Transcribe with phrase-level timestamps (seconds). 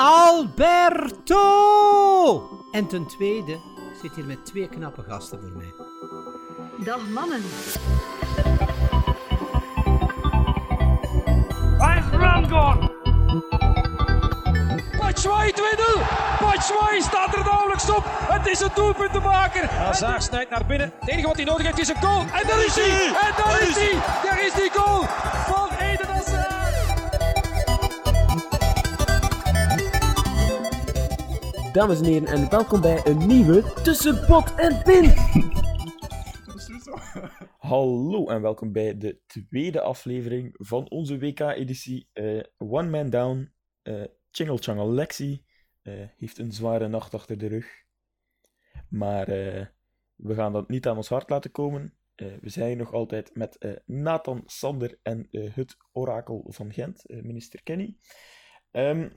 [0.00, 1.42] Alberto!
[2.70, 5.74] En ten tweede, ik zit hier met twee knappe gasten voor mij.
[6.84, 7.42] Dag mannen.
[11.78, 12.96] Waar is Rangor?
[14.98, 15.56] Batshuayi 2-0.
[16.40, 18.04] Batshuayi staat er nauwelijks op.
[18.06, 19.70] Het is een doelpuntenmaker.
[19.70, 20.92] Hazard snijdt naar binnen.
[21.00, 22.20] Het enige wat hij nodig heeft is een goal.
[22.20, 23.06] En daar is hij.
[23.06, 23.92] En daar is hij.
[24.24, 25.04] Daar is die goal
[25.46, 25.67] van
[31.78, 35.04] Dames en heren, en welkom bij een nieuwe Tussen Pot en Pin.
[37.70, 43.52] Hallo en welkom bij de tweede aflevering van onze WK-editie eh, One Man Down.
[43.82, 45.44] eh Chingle Changle Lexi
[45.82, 47.66] eh, heeft een zware nacht achter de rug.
[48.88, 49.26] Maar
[50.14, 51.94] we gaan dat niet aan ons hart laten komen.
[52.14, 57.96] We zijn nog altijd met Nathan Sander en het orakel van Gent, minister Kenny.
[58.70, 59.08] Ehm,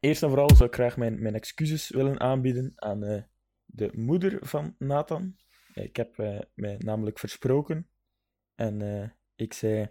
[0.00, 3.22] Eerst en vooral zou ik graag mijn, mijn excuses willen aanbieden aan eh,
[3.64, 5.36] de moeder van Nathan.
[5.74, 7.86] Eh, ik heb eh, mij namelijk versproken.
[8.54, 9.90] En ik zei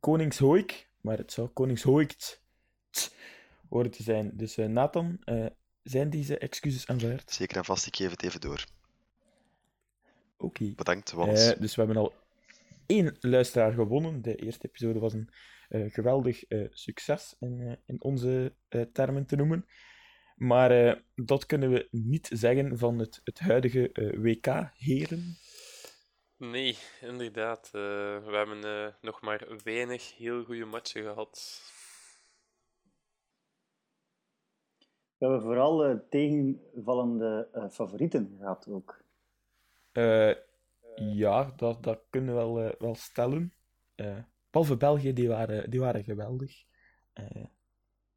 [0.00, 2.42] Koningshoik, maar het zou Koningshoikt
[3.68, 4.30] horen te zijn.
[4.34, 5.18] Dus Nathan,
[5.82, 7.32] zijn deze excuses aanvaard?
[7.32, 8.64] Zeker en vast, ik geef het even door.
[10.36, 10.72] Oké.
[10.76, 11.52] Bedankt, Wannes.
[11.52, 12.12] Eh, dus we hebben al
[12.86, 14.22] één luisteraar gewonnen.
[14.22, 15.30] De eerste episode was een
[15.68, 19.66] geweldig eh, succes in, eh, in onze eh, termen te noemen.
[20.36, 25.36] Maar eh, dat kunnen we niet zeggen van het, het huidige eh, WK-heren.
[26.36, 27.66] Nee, inderdaad.
[27.66, 27.72] eh,
[28.24, 31.62] we hebben eh, nog maar weinig heel goede matchen gehad.
[35.18, 39.02] We hebben vooral eh, tegenvallende eh, favorieten gehad ook.
[39.92, 40.34] Eh,
[40.94, 43.52] ja, dat, dat kunnen we wel, eh, wel stellen.
[44.54, 46.62] Eh behalve België, die waren, die waren geweldig.
[47.12, 47.44] Eh,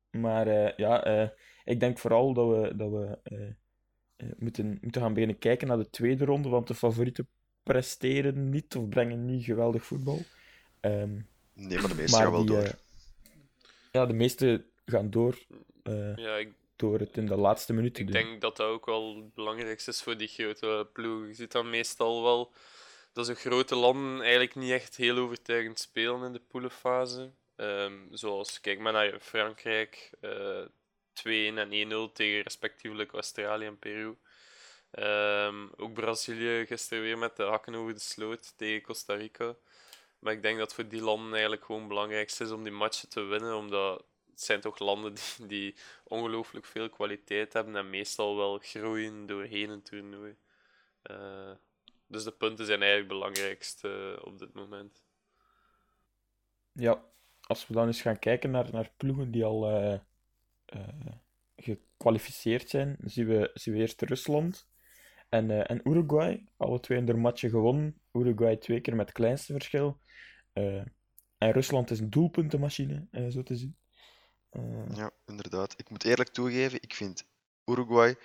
[0.09, 1.29] maar eh, ja, eh,
[1.65, 3.17] ik denk vooral dat we, dat we
[4.37, 7.27] moeten, moeten gaan beginnen kijken naar de tweede ronde, want de favorieten
[7.63, 10.19] presteren niet of brengen niet geweldig voetbal.
[10.79, 11.19] Ehm,
[11.53, 12.75] Nee, maar de meeste maar gaan wel die, door.
[13.91, 15.37] ja, de meeste gaan door,
[15.83, 18.29] eh, Ja, ik, door het in de laatste minuten ik te doen.
[18.29, 21.27] denk dat dat ook wel het belangrijkste is voor die grote ploegen.
[21.27, 22.51] Je ziet dan meestal wel
[23.17, 27.31] dat ze grote landen eigenlijk niet echt heel overtuigend spelen in de poelenfase.
[27.55, 30.65] Ehm, zoals, kijk maar naar Frankrijk, eh
[31.13, 34.17] 2-1 en 1-0 tegen respectievelijk Australië en Peru.
[34.91, 39.55] Ehm, ook Brazilië gisteren weer met de hakken over de sloot tegen Costa Rica.
[40.19, 43.09] Maar ik denk dat voor die landen eigenlijk gewoon het belangrijkste is om die matchen
[43.09, 48.37] te winnen, omdat het zijn toch landen die, die ongelooflijk veel kwaliteit hebben en meestal
[48.37, 50.35] wel groeien doorheen een toernooi.
[51.01, 51.51] Eh,
[52.07, 55.03] dus de punten zijn eigenlijk het belangrijkste op dit moment.
[56.71, 57.03] Ja,
[57.41, 59.99] als we dan eens gaan kijken naar, naar ploegen die al eh,
[60.65, 61.13] eh,
[61.55, 64.67] gekwalificeerd zijn, zien we, zien we eerst Rusland
[65.29, 66.45] en, eh, en Uruguay.
[66.57, 68.01] Alle twee hun matchen gewonnen.
[68.13, 69.99] Uruguay twee keer met het kleinste verschil.
[70.53, 70.81] Eh,
[71.37, 73.77] en Rusland is een doelpuntenmachine, eh, zo te zien.
[74.49, 75.73] Eh, Ja, inderdaad.
[75.77, 77.27] Ik moet eerlijk toegeven, ik vind
[77.65, 78.15] Uruguay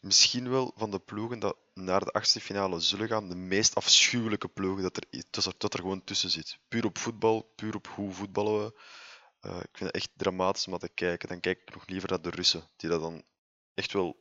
[0.00, 4.48] misschien wel van de ploegen dat naar de achtste finale zullen gaan, de meest afschuwelijke
[4.48, 6.58] ploegen dat er, dat er, dat er gewoon tussen zit.
[6.68, 8.80] Puur op voetbal, puur op hoe voetballen we.
[9.40, 11.28] Eh, ik vind het echt dramatisch om te kijken.
[11.28, 13.22] Dan kijk ik nog liever naar de Russen, die dat dan
[13.74, 14.16] echt wel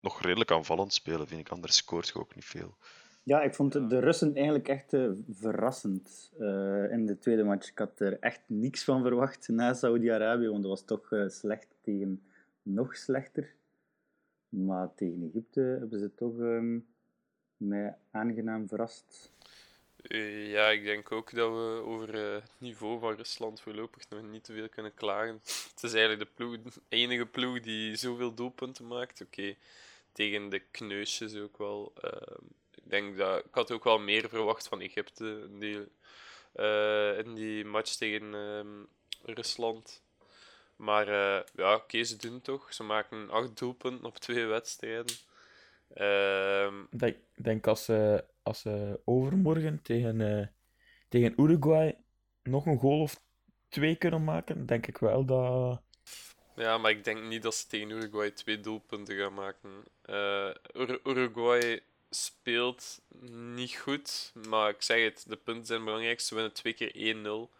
[0.00, 1.48] nog redelijk aanvallend spelen, vind ik.
[1.48, 2.76] Anders scoort je ook niet veel.
[3.22, 7.68] Ja, ik vond de- Russen eigenlijk echt eh, verrassend eh, in de tweede match.
[7.70, 12.22] Ik had er echt niks van verwacht na Saudi-Arabië, want dat was toch slecht tegen
[12.62, 13.54] nog slechter.
[14.50, 16.78] Maar tegen Egypte hebben ze toch ehm,
[17.56, 19.32] mij aangenaam verrast.
[20.02, 24.22] Eh, ja, ik denk ook dat we over eh, het niveau van Rusland voorlopig nog
[24.22, 25.34] niet te veel kunnen klagen.
[25.74, 29.20] Het is eigenlijk de, ploeg, enige ploeg die zoveel doelpunten maakt.
[29.20, 29.54] Oké,
[30.12, 31.92] tegen de kneusjes ook wel.
[32.00, 32.44] Ehm,
[32.74, 35.88] ik denk dat ik had ook wel meer verwacht van Egypte in die,
[36.52, 38.84] eh, in die match tegen ehm,
[39.22, 40.02] Rusland.
[40.80, 42.74] Maar eh, ja, oké, ze doen het toch.
[42.74, 45.14] Ze maken acht doelpunten op twee wedstrijden.
[45.94, 50.46] Ehm, Ik denk, als ze, als ze overmorgen tegen, eh,
[51.08, 51.96] tegen Uruguay
[52.42, 53.22] nog een goal of
[53.68, 55.80] twee kunnen maken, denk ik wel dat...
[56.56, 59.70] Ja, maar ik denk niet dat ze tegen Uruguay twee doelpunten gaan maken.
[60.02, 61.80] Eh, Ur- Uruguay
[62.10, 63.00] speelt
[63.54, 66.20] niet goed, maar ik zeg het, de punten zijn belangrijk.
[66.20, 67.50] Ze winnen twee keer 1-0.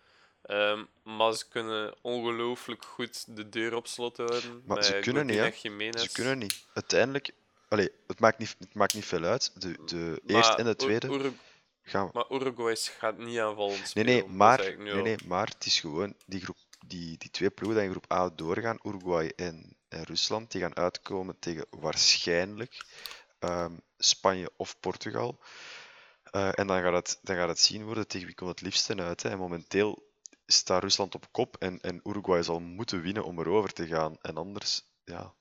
[0.42, 4.62] Ehm, maar ze kunnen ongelooflijk goed de deur op slot houden.
[4.66, 5.50] Maar ze kunnen niet, hè.
[5.98, 6.66] Ze kunnen niet.
[6.74, 7.30] Uiteindelijk,
[7.68, 9.60] allee, het, maakt niet, het maakt niet veel uit.
[9.60, 11.32] De, de Maar eerste en de tweede Ur-
[11.82, 12.10] gaan we.
[12.12, 15.02] maar Uruguay gaat niet aanvallend Nee, nee, maar, nee, al.
[15.02, 16.56] nee, maar het is gewoon die groep.
[16.86, 20.76] die, die twee ploegen die in groep A doorgaan, Uruguay en, en Rusland, die gaan
[20.76, 22.84] uitkomen tegen waarschijnlijk
[23.38, 25.38] ehm, Spanje of Portugal.
[26.24, 28.96] Eh, en dan gaat, het, dan gaat het zien worden tegen wie komt het liefste
[28.96, 29.22] uit.
[29.22, 29.28] Hè.
[29.28, 30.08] En momenteel
[30.52, 34.16] staat Rusland op kop en, en Uruguay zal moeten winnen om erover te gaan.
[34.20, 35.34] En anders, ja,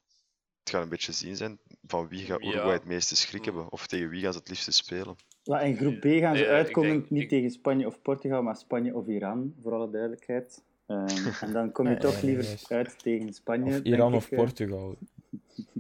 [0.60, 2.72] het gaat een beetje zien zijn van wie gaat Uruguay Ja.
[2.74, 3.72] het meeste schrik hebben.
[3.72, 5.16] Of tegen wie gaan ze het liefste spelen.
[5.44, 8.42] Maar in groep B gaan ze Ja, uitkomen denk- niet ik- tegen Spanje of Portugal,
[8.44, 10.64] maar Spanje of Iran, voor alle duidelijkheid.
[10.86, 11.06] Ehm,
[11.46, 13.72] en dan kom je Ja, toch ja, liever uit tegen Spanje.
[13.80, 14.38] Of Iran of eh.
[14.38, 14.98] Portugal.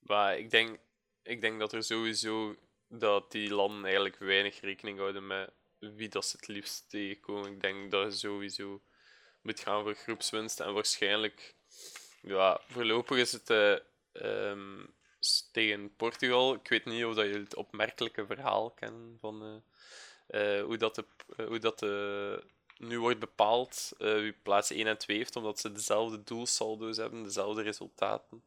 [0.00, 0.78] Maar ik denk,
[1.22, 2.54] ik denk dat er sowieso
[2.88, 5.50] dat die landen eigenlijk weinig rekening houden met
[5.92, 7.52] wie dat ze het liefst tegenkomen.
[7.52, 8.82] Ik denk dat je sowieso
[9.44, 10.60] moet gaan voor groepswinst.
[10.60, 11.54] En waarschijnlijk,
[12.20, 13.76] ja, voorlopig is het eh,
[14.12, 14.84] ehm,
[15.52, 16.54] tegen Portugal.
[16.54, 19.62] Ik weet niet of dat je het opmerkelijke verhaal kennen van
[20.26, 21.04] eh, eh, hoe dat, de,
[21.46, 22.44] hoe dat de,
[22.78, 27.62] nu wordt bepaald wie plaats 1 en 2 heeft, omdat ze dezelfde doelsaldo's hebben, dezelfde
[27.62, 28.44] resultaten.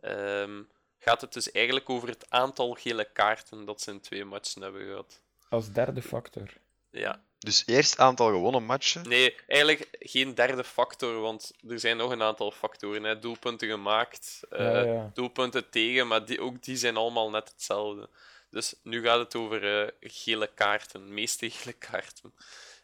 [0.00, 0.62] Ehm,
[0.98, 4.86] gaat het dus eigenlijk over het aantal gele kaarten dat ze in twee matchen hebben
[4.86, 5.22] gehad.
[5.48, 6.48] Als derde factor.
[6.92, 7.20] Ja.
[7.38, 9.08] Dus eerst aantal gewonnen matchen.
[9.08, 13.02] Nee, eigenlijk geen derde factor, want er zijn nog een aantal factoren.
[13.04, 13.18] Hè.
[13.18, 15.10] Doelpunten gemaakt, eh, Ja, ja.
[15.14, 18.08] doelpunten tegen, maar die, ook die zijn allemaal net hetzelfde.
[18.50, 22.32] Dus nu gaat het over eh, gele kaarten, meeste gele kaarten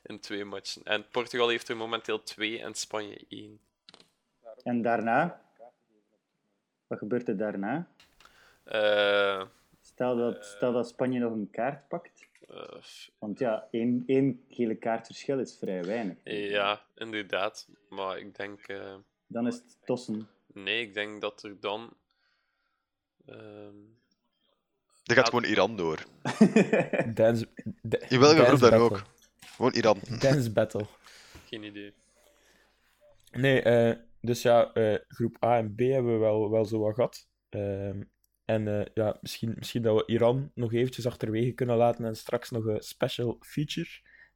[0.02, 0.82] in twee matchen.
[0.84, 3.60] En Portugal heeft er momenteel twee en Spanje één.
[4.62, 5.40] En daarna?
[6.86, 7.88] Wat gebeurt er daarna?
[8.64, 9.42] Eh,
[9.80, 12.17] Stel dat, stel dat Spanje nog een kaart pakt.
[12.40, 12.82] Eh,
[13.18, 16.16] Want ja, één, één gele kaart verschil is vrij weinig.
[16.24, 17.68] ja, inderdaad.
[17.88, 18.60] Maar ik denk...
[18.68, 18.94] eh,
[19.26, 20.28] Dan is het tossen.
[20.52, 21.96] Nee, ik denk dat er dan.
[23.26, 23.74] ehm,
[25.02, 26.04] Dan gaat gewoon Iran door.
[27.14, 27.48] Dance,
[28.08, 29.02] In welke groep dan ook?
[29.40, 30.00] Gewoon Iran.
[30.18, 30.86] Dance battle.
[31.46, 31.92] geen idee.
[33.30, 36.94] Nee, eh, dus ja, eh, groep A en B hebben we wel, wel zo wat
[36.94, 37.28] gehad.
[37.48, 38.02] Ehm,
[38.48, 42.50] en eh, ja, misschien, misschien dat we Iran nog eventjes achterwege kunnen laten en straks
[42.50, 43.88] nog een special feature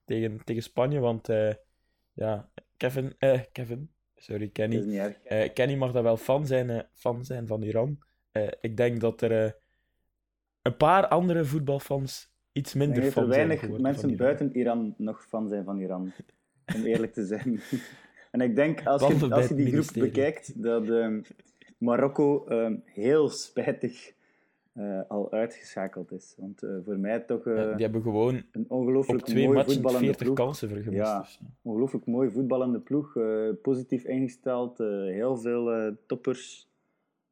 [0.05, 1.01] tegen, tegen Spanje.
[1.01, 1.55] Want eh,
[2.13, 4.99] ja, Kevin, eh, Kevin, sorry, Kenny.
[5.25, 7.99] Eh, Kenny mag daar wel fan zijn, fan zijn van Iran.
[8.61, 9.57] Ik denk dat er
[10.63, 14.11] een paar andere voetbalfans iets Ik minder denk dat fan er zijn weinig geworden mensen
[14.11, 14.27] Iran.
[14.27, 16.13] buiten Iran nog fan zijn van Iran.
[16.77, 17.61] Om eerlijk te zijn.
[18.31, 21.21] En ik denk, als je, als je die groep bekijkt, dat ehm,
[21.83, 24.13] Marokko ehm, heel spijtig
[24.73, 26.35] eh, al uitgeschakeld is.
[26.39, 29.57] Want eh, voor mij toch eh, Ja, die hebben gewoon een op ongelooflijk twee mooi
[29.57, 30.37] matchen voetballende 40 ploeg.
[30.37, 31.03] kansen vergemist.
[31.03, 31.21] Ja.
[31.21, 31.47] dus, ja.
[31.63, 33.17] Ongelooflijk mooi voetballende ploeg.
[33.17, 34.81] eh, positief ingesteld.
[34.81, 36.71] eh, heel veel eh, toppers.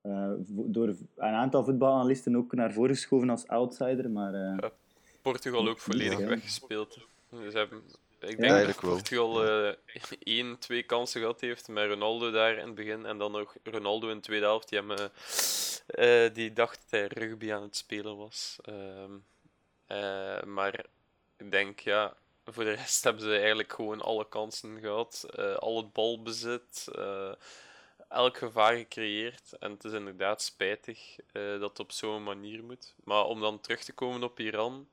[0.00, 4.10] Eh, door een aantal voetbalanalisten ook naar voren geschoven als outsider.
[4.10, 4.68] Maar eh,
[5.22, 6.26] Portugal ook volledig Ja.
[6.26, 7.06] weggespeeld.
[7.30, 7.78] Dus hebben,
[8.20, 8.78] ik denk Ja, dat.
[8.80, 9.74] Portugal eh,
[10.22, 13.06] één, twee kansen gehad heeft met Ronaldo daar in het begin.
[13.06, 14.68] En dan nog Ronaldo in de tweede helft.
[14.68, 18.58] Die, hem, eh, eh, die dacht dat hij rugby aan het spelen was.
[18.62, 19.12] Ehm,
[19.86, 20.84] eh, maar
[21.36, 25.26] ik denk, ja, voor de rest hebben ze eigenlijk gewoon alle kansen gehad.
[25.36, 26.88] eh, al het balbezit.
[28.08, 29.52] elk gevaar gecreëerd.
[29.60, 32.94] En het is inderdaad spijtig dat het op zo'n manier moet.
[33.04, 34.88] Maar om dan terug te komen op Iran.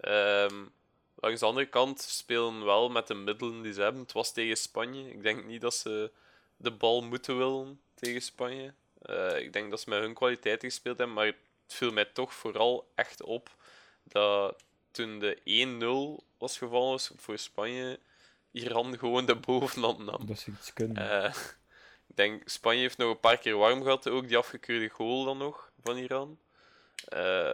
[0.00, 0.64] ehm,
[1.16, 4.02] langs de andere kant spelen wel met de middelen die ze hebben.
[4.02, 5.10] Het was tegen Spanje.
[5.10, 6.10] Ik denk niet dat ze
[6.56, 8.74] de bal moeten willen tegen Spanje.
[9.02, 11.16] Eh, ik denk dat ze met hun kwaliteiten gespeeld hebben.
[11.16, 11.34] Maar het
[11.66, 13.54] viel mij toch vooral echt op
[14.02, 17.98] dat toen de 1-0 was gevallen voor Spanje,
[18.50, 20.26] Iran gewoon de bovenhand nam.
[20.26, 21.10] Dat ze iets kunnen.
[21.10, 21.34] Eh,
[22.06, 25.38] ik denk, Spanje heeft nog een paar keer warm gehad, ook die afgekeurde goal dan
[25.38, 26.38] nog van Iran.
[27.08, 27.52] Eh,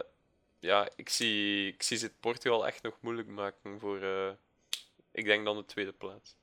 [0.63, 4.31] ja, ik zie, ik zie ze het Portugal echt nog moeilijk maken voor, eh,
[5.11, 6.37] ik denk dan de tweede plaats.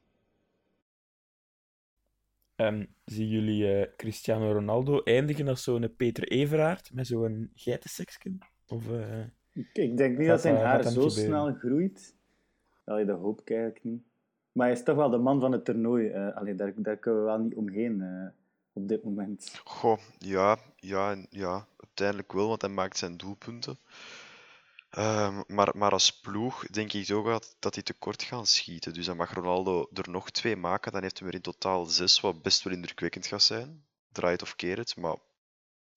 [2.56, 8.38] Ehm, zien jullie eh, Cristiano Ronaldo eindigen als zo'n Peter Everaert met zo'n geitenseksken?
[8.66, 12.16] Of, eh, ik, ik denk niet dat zijn haar zo snel groeit.
[12.84, 14.02] Allee, dat hoop ik eigenlijk niet.
[14.52, 16.08] Maar hij is toch wel de man van het toernooi.
[16.08, 18.28] eh allee, daar, daar kunnen we wel niet omheen eh,
[18.72, 19.60] op dit moment.
[19.64, 23.78] Goh, ja, ja, ja, uiteindelijk wel, want hij maakt zijn doelpunten.
[24.90, 28.94] Ehm, maar, maar als ploeg denk ik ook dat, dat hij tekort gaan schieten.
[28.94, 30.92] Dus dan mag Ronaldo er nog twee maken.
[30.92, 33.84] Dan heeft hij er in totaal zes, wat best wel indrukwekkend gaat zijn.
[34.12, 34.96] Draai het of keer het.
[34.96, 35.16] Maar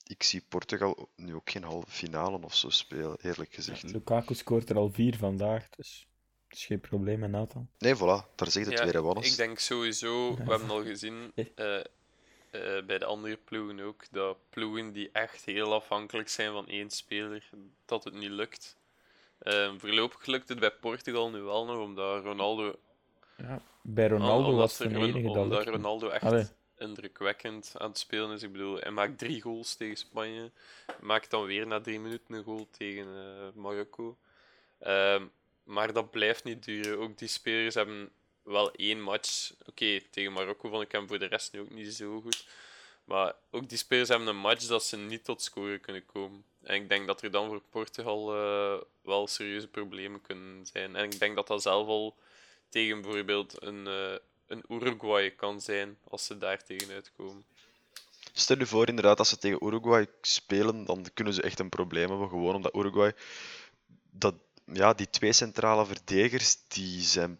[0.03, 3.83] ik zie Portugal nu ook geen halve finale of zo spelen, eerlijk gezegd.
[3.83, 6.07] Lukaku scoort er al vier vandaag, dus
[6.47, 7.69] dat is geen probleem met Nathan.
[7.77, 9.31] Nee, voilà, daar zegt het Ja, weer, Wannes.
[9.31, 11.79] ik denk sowieso, we hebben al gezien Eh.
[12.53, 16.89] Eh, bij de andere ploegen ook, dat ploegen die echt heel afhankelijk zijn van één
[16.89, 17.49] speler,
[17.85, 18.77] dat het niet lukt.
[19.39, 22.75] Eh, voorlopig lukt het bij Portugal nu wel nog, omdat Ronaldo
[23.37, 25.65] Ja, bij Al- Ronaldo was het er Ron- enige dat Omdat.
[25.67, 26.45] Ronaldo echt Allee.
[26.77, 28.43] indrukwekkend aan het spelen is.
[28.43, 30.51] Ik bedoel, hij maakt drie goals tegen Spanje.
[31.01, 34.17] Maakt dan weer na drie minuten een goal tegen eh, Marokko.
[34.79, 35.25] Ehm,
[35.63, 36.99] maar dat blijft niet duren.
[36.99, 38.11] Ook die spelers hebben
[38.43, 39.51] wel één match.
[39.65, 42.45] Oké, tegen Marokko vond ik hem voor de rest nu ook niet zo goed.
[43.05, 46.43] Maar ook die spelers hebben een match dat ze niet tot scoren kunnen komen.
[46.63, 50.95] En ik denk dat er dan voor Portugal eh, wel serieuze problemen kunnen zijn.
[50.95, 52.15] En ik denk dat dat zelf al
[52.69, 54.15] tegen bijvoorbeeld een, eh,
[54.47, 57.45] een Uruguay kan zijn als ze daar tegen uitkomen.
[58.33, 62.09] Stel je voor inderdaad, als ze tegen Uruguay spelen, dan kunnen ze echt een probleem
[62.09, 62.29] hebben.
[62.29, 63.13] Gewoon omdat Uruguay,
[64.11, 64.35] dat,
[64.65, 67.39] ja, die twee centrale verdedigers, die zijn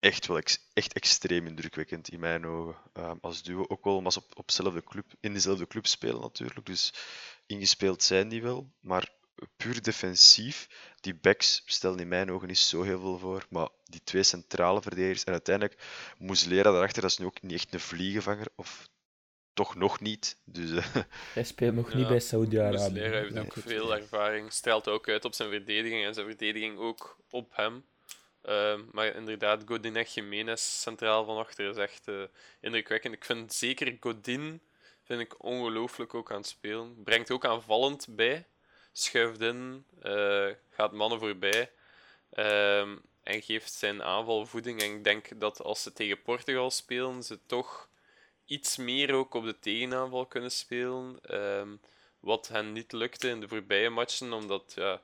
[0.00, 2.76] echt wel ex- echt extreem indrukwekkend in mijn ogen.
[2.92, 6.20] Ehm, als duo, ook wel omdat ze op, op dezelfde club, in dezelfde club spelen
[6.20, 6.66] natuurlijk.
[6.66, 6.94] Dus
[7.46, 8.70] ingespeeld zijn die wel.
[8.80, 9.14] Maar
[9.56, 10.68] puur defensief,
[11.00, 13.46] die backs stellen in mijn ogen niet zo heel veel voor.
[13.50, 15.82] Maar die twee centrale verdedigers en uiteindelijk
[16.18, 18.46] Muslera daarachter, dat is nu ook niet echt een vliegenvanger.
[18.54, 18.88] Of
[19.52, 20.36] toch nog niet.
[20.44, 20.94] Dus eh,
[21.34, 22.92] Hij speelt nog Ja, niet bij Saudi-Arabië.
[22.92, 26.78] Muslera heeft dat ook veel ervaring, straalt ook uit op zijn verdediging en zijn verdediging
[26.78, 27.84] ook op hem.
[28.46, 32.22] Ehm, maar inderdaad, Godin en Jiménez centraal van achter is echt eh,
[32.60, 33.14] indrukwekkend.
[33.14, 34.60] Ik vind zeker Godin
[35.02, 37.02] vind ik ongelooflijk ook aan het spelen.
[37.04, 38.46] Brengt ook aanvallend bij.
[38.92, 41.70] Schuift in, eh, gaat mannen voorbij.
[42.30, 44.82] ehm, en geeft zijn aanval voeding.
[44.82, 47.88] En ik denk dat als ze tegen Portugal spelen, ze toch
[48.44, 51.18] iets meer ook op de tegenaanval kunnen spelen.
[51.22, 51.76] Ehm,
[52.20, 55.02] wat hen niet lukte in de voorbije matchen, omdat ja,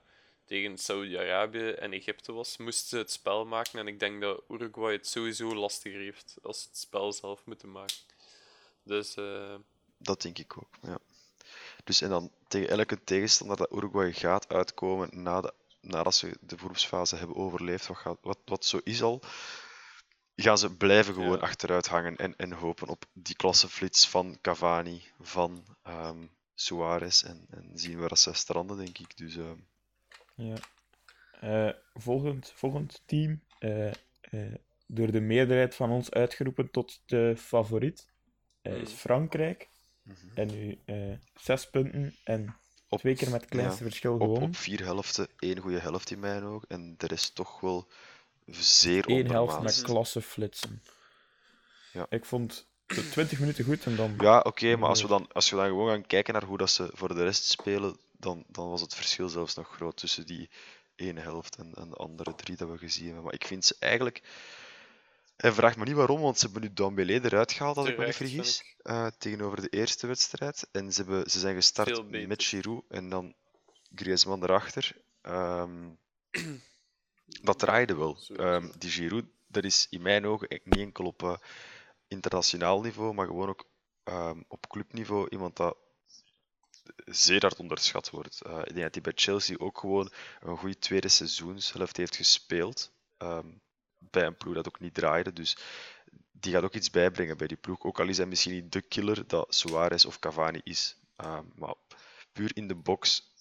[0.52, 3.78] tegen Saudi-Arabië en Egypte was, moesten ze het spel maken.
[3.78, 7.72] En ik denk dat Uruguay het sowieso lastiger heeft als ze het spel zelf moeten
[7.72, 7.96] maken.
[8.82, 9.54] Dus eh,
[9.96, 10.68] dat denk ik ook.
[10.82, 10.98] Ja.
[11.84, 16.58] Dus en dan tegen elke tegenstander dat Uruguay gaat uitkomen na de, nadat ze de
[16.58, 19.22] groepsfase hebben overleefd, wat, gaat, wat, wat zo is al,
[20.36, 21.42] gaan ze blijven gewoon Ja.
[21.42, 27.70] achteruit hangen en, en hopen op die klasseflits van Cavani, van ehm Suarez en, en
[27.74, 29.16] zien waar dat ze stranden, denk ik.
[29.16, 29.58] Dus ehm,
[30.34, 30.54] Ja.
[31.40, 33.94] Eh, volgend, volgend team, eh, eh,
[34.86, 38.08] door de meerderheid van ons uitgeroepen tot de favoriet,
[38.62, 38.86] is Hmm.
[38.86, 39.70] Frankrijk.
[40.02, 40.16] mhm.
[40.34, 40.78] En nu
[41.34, 42.56] zes punten en
[42.88, 44.48] op, twee keer met het kleinste ja, verschil op, gewonnen.
[44.48, 47.86] op vier helften, één goede helft in mijn ogen, en de rest toch wel
[48.46, 50.82] zeer Eén helft met klasse flitsen.
[51.92, 52.06] Ja.
[52.08, 54.14] Ik vond de 20 minuten goed en dan.
[54.18, 56.70] Ja, oké, maar als we, dan, als we dan gewoon gaan kijken naar hoe dat
[56.70, 60.50] ze voor de rest spelen, dan, dan was het verschil zelfs nog groot tussen die
[60.94, 63.24] ene helft en, en de andere drie dat we gezien hebben.
[63.24, 64.22] Maar ik vind ze eigenlijk...
[65.36, 68.04] En vraag me niet waarom, want ze hebben nu Dembélé eruit gehaald, als ik me
[68.04, 70.68] niet vergis, eh, tegenover de eerste wedstrijd.
[70.72, 73.34] En ze, hebben, ze zijn gestart met Giroud en dan
[73.94, 74.96] Griezmann erachter.
[75.20, 75.90] Ehm,
[77.48, 78.18] dat draaide wel.
[78.36, 81.36] Ehm, die Giroud, dat is in mijn ogen niet enkel op eh,
[82.08, 83.66] internationaal niveau, maar gewoon ook
[84.04, 85.76] ehm, op clubniveau iemand dat
[87.04, 88.40] zeer hard onderschat wordt.
[88.40, 92.90] Eh, ik denk dat hij bij Chelsea ook gewoon een goede tweede seizoenshelft heeft gespeeld.
[93.18, 93.46] ehm,
[93.98, 95.32] bij een ploeg dat ook niet draaide.
[95.32, 95.56] Dus
[96.32, 97.82] die gaat ook iets bijbrengen bij die ploeg.
[97.84, 100.96] Ook al is hij misschien niet de killer dat Suarez of Cavani is.
[101.16, 101.74] Ehm, maar
[102.32, 103.32] puur in de box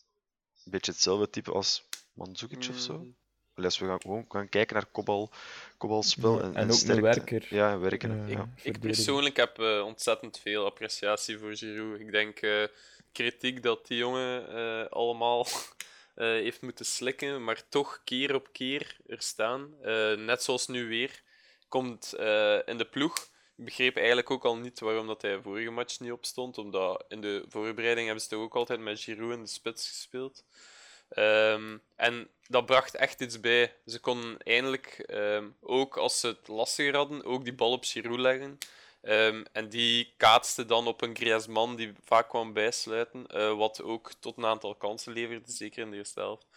[0.65, 2.97] een beetje hetzelfde type als Mandzukic of zo.
[2.97, 3.15] mm,
[3.55, 5.31] Als we gaan, gewoon gaan kijken naar kopbal,
[5.77, 7.01] kopbalspel Ja, en, en ook een sterkte.
[7.01, 7.45] werker.
[7.49, 8.27] Ja, en werken.
[8.29, 8.49] Ik, ja.
[8.61, 11.99] ik persoonlijk heb eh, ontzettend veel appreciatie voor Giroud.
[11.99, 12.63] Ik denk eh,
[13.11, 15.45] kritiek dat die jongen eh, allemaal
[16.15, 19.73] eh, heeft moeten slikken, maar toch keer op keer er staan.
[19.81, 21.21] Eh, net zoals nu weer.
[21.67, 22.13] Komt
[22.65, 23.17] in de ploeg.
[23.57, 27.21] Ik begreep eigenlijk ook al niet waarom dat hij vorige match niet opstond, omdat in
[27.21, 30.43] de voorbereiding hebben ze toch ook altijd met Giroud in de spits gespeeld.
[31.09, 33.73] Ehm, en dat bracht echt iets bij.
[33.85, 38.19] Ze konden eindelijk, ehm, ook als ze het lastiger hadden, ook die bal op Giroud
[38.19, 38.57] leggen.
[39.01, 44.11] Ehm, en die kaatste dan op een Griezmann die vaak kwam bijsluiten, eh, wat ook
[44.19, 46.47] tot een aantal kansen leverde, zeker in de eerste helft.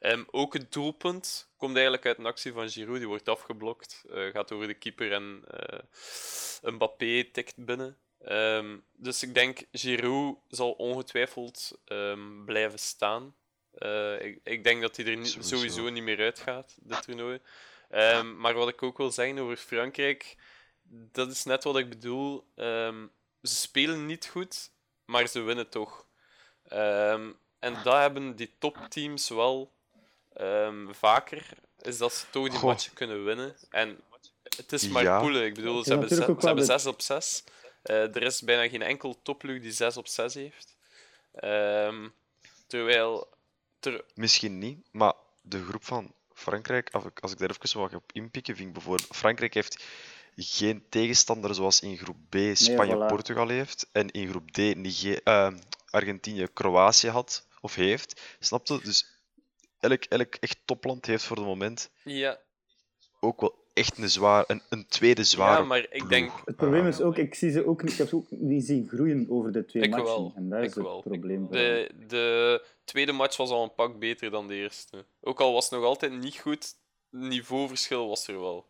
[0.00, 4.26] Ehm, ook het doelpunt komt eigenlijk uit een actie van Giroud, die wordt afgeblokt, eh,
[4.26, 5.78] gaat over de keeper en eh
[6.62, 7.98] Mbappé tikt binnen.
[8.24, 11.78] Ehm, dus ik denk, Giroud zal ongetwijfeld
[12.44, 13.34] blijven staan.
[14.18, 15.56] Ik, ik denk dat hij er niet, Sowieso.
[15.56, 17.40] sowieso niet meer uitgaat, dit toernooi.
[18.36, 20.36] Maar wat ik ook wil zeggen over Frankrijk,
[20.88, 22.44] dat is net wat ik bedoel.
[22.54, 23.06] Ehm,
[23.42, 24.70] ze spelen niet goed,
[25.04, 26.06] maar ze winnen toch.
[26.68, 29.72] Ehm, en dat hebben die topteams wel
[30.34, 31.46] ehm, vaker,
[31.80, 32.70] is dat ze toch die Goh.
[32.70, 33.56] matchen kunnen winnen.
[33.70, 34.00] En
[34.56, 35.20] het is maar Ja.
[35.20, 35.44] poelen.
[35.44, 37.44] Ik bedoel, ze hebben, ze, hebben wel 6 op 6.
[37.82, 40.76] er is bijna geen enkel topploeg die 6 op 6 heeft.
[41.34, 42.08] Ehm,
[42.66, 43.32] terwijl...
[43.78, 45.12] Ter, Misschien niet, maar
[45.42, 48.74] de groep van Frankrijk, als ik, als ik daar even wat op inpikken, vind ik
[48.74, 49.84] bijvoorbeeld, Frankrijk heeft
[50.36, 55.50] geen tegenstander zoals in groep B Spanje-Portugal heeft en in groep D Niger uh,
[55.90, 58.36] Argentinië-Kroatië had of heeft.
[58.38, 58.80] Snap je?
[58.82, 59.06] Dus
[59.80, 62.38] elk, elk echt topland heeft voor het moment Ja,
[63.20, 66.32] ook wel echt een, zwaar, een, een tweede zware ja maar ik denk...
[66.44, 68.88] Het probleem is ook, ik zie ze ook niet, ik heb ze ook niet zien
[68.88, 70.06] groeien over de twee Ik matchen.
[70.06, 71.00] wel, En dat is ik het wel.
[71.02, 71.48] probleem.
[71.50, 75.04] De, de tweede match was al een pak beter dan de eerste.
[75.20, 76.74] Ook al was het nog altijd niet goed,
[77.10, 78.66] niveauverschil was er wel.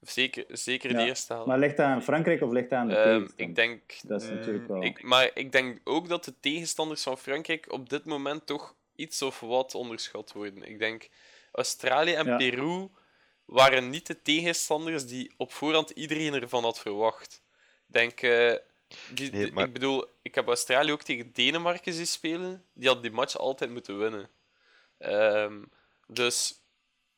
[0.00, 1.48] Zeker, zeker de Ja, eerste helft.
[1.48, 3.34] Maar ligt dat aan Frankrijk of ligt dat aan de tegenstander?
[3.48, 4.82] ik denk, Dat is natuurlijk wel...
[4.82, 9.22] ik, maar ik denk ook dat de tegenstanders van Frankrijk op dit moment toch iets
[9.22, 10.62] of wat onderschat worden.
[10.62, 11.08] Ik denk
[11.52, 12.36] Australië en Ja.
[12.36, 12.88] Peru
[13.44, 17.42] waren niet de tegenstanders die op voorhand iedereen ervan had verwacht.
[17.88, 18.54] Ik denk, eh,
[19.14, 22.64] die, Nee, die- maar- ik bedoel, ik heb Australië ook tegen Denemarken zien spelen.
[22.72, 24.28] Die had die match altijd moeten winnen.
[24.98, 25.62] Ehm,
[26.06, 26.60] dus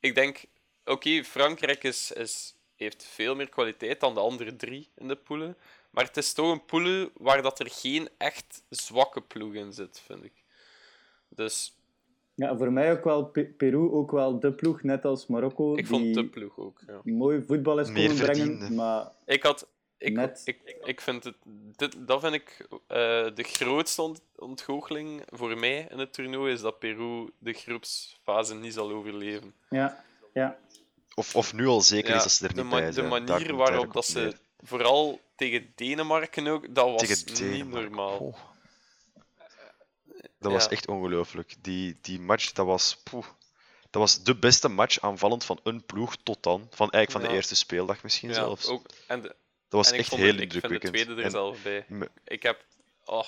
[0.00, 0.44] ik denk,
[0.84, 5.56] oké, Frankrijk is, is, heeft veel meer kwaliteit dan de andere drie in de poelen.
[5.90, 10.02] Maar het is toch een poelen waar dat er geen echt zwakke ploeg in zit,
[10.06, 10.44] vind ik.
[11.28, 11.76] Dus
[12.34, 15.86] Ja, voor mij ook wel Pe- Peru, ook wel de ploeg, net als Marokko, ik
[15.86, 16.80] vond die de ploeg ook.
[16.86, 17.00] Ja.
[17.04, 19.68] mooi voetbal is komen brengen, maar Ik had.
[20.00, 20.42] Ik, Net.
[20.44, 21.34] ik, ik vind het,
[21.76, 22.76] dit, dat vind ik eh,
[23.34, 28.72] de grootste ont- ontgoocheling voor mij in het toernooi, is dat Peru de groepsfase niet
[28.74, 29.54] zal overleven.
[29.70, 30.58] ja, ja.
[31.18, 33.08] Of, of nu al zeker Ja, is dat ze er de, niet bij de zijn.
[33.10, 34.38] Daar manier waarop dat ze, neer.
[34.60, 37.90] vooral tegen Denemarken ook, dat was Tegen niet Denemarken.
[37.90, 38.18] normaal.
[38.18, 38.36] Oh.
[40.38, 41.54] Dat was echt ongelooflijk.
[41.60, 43.26] Die, die match, dat was, poeh,
[43.90, 46.66] dat was de beste match aanvallend van een ploeg tot dan.
[46.70, 48.66] Van, eigenlijk van de eerste speeldag misschien Ja, zelfs.
[48.66, 49.36] ook, en de, dat
[49.68, 50.92] was en echt heel het- ik vind de indrukwekkend.
[50.94, 51.84] tweede er zelf bij.
[51.88, 52.64] me- Ik heb,
[53.04, 53.26] oh,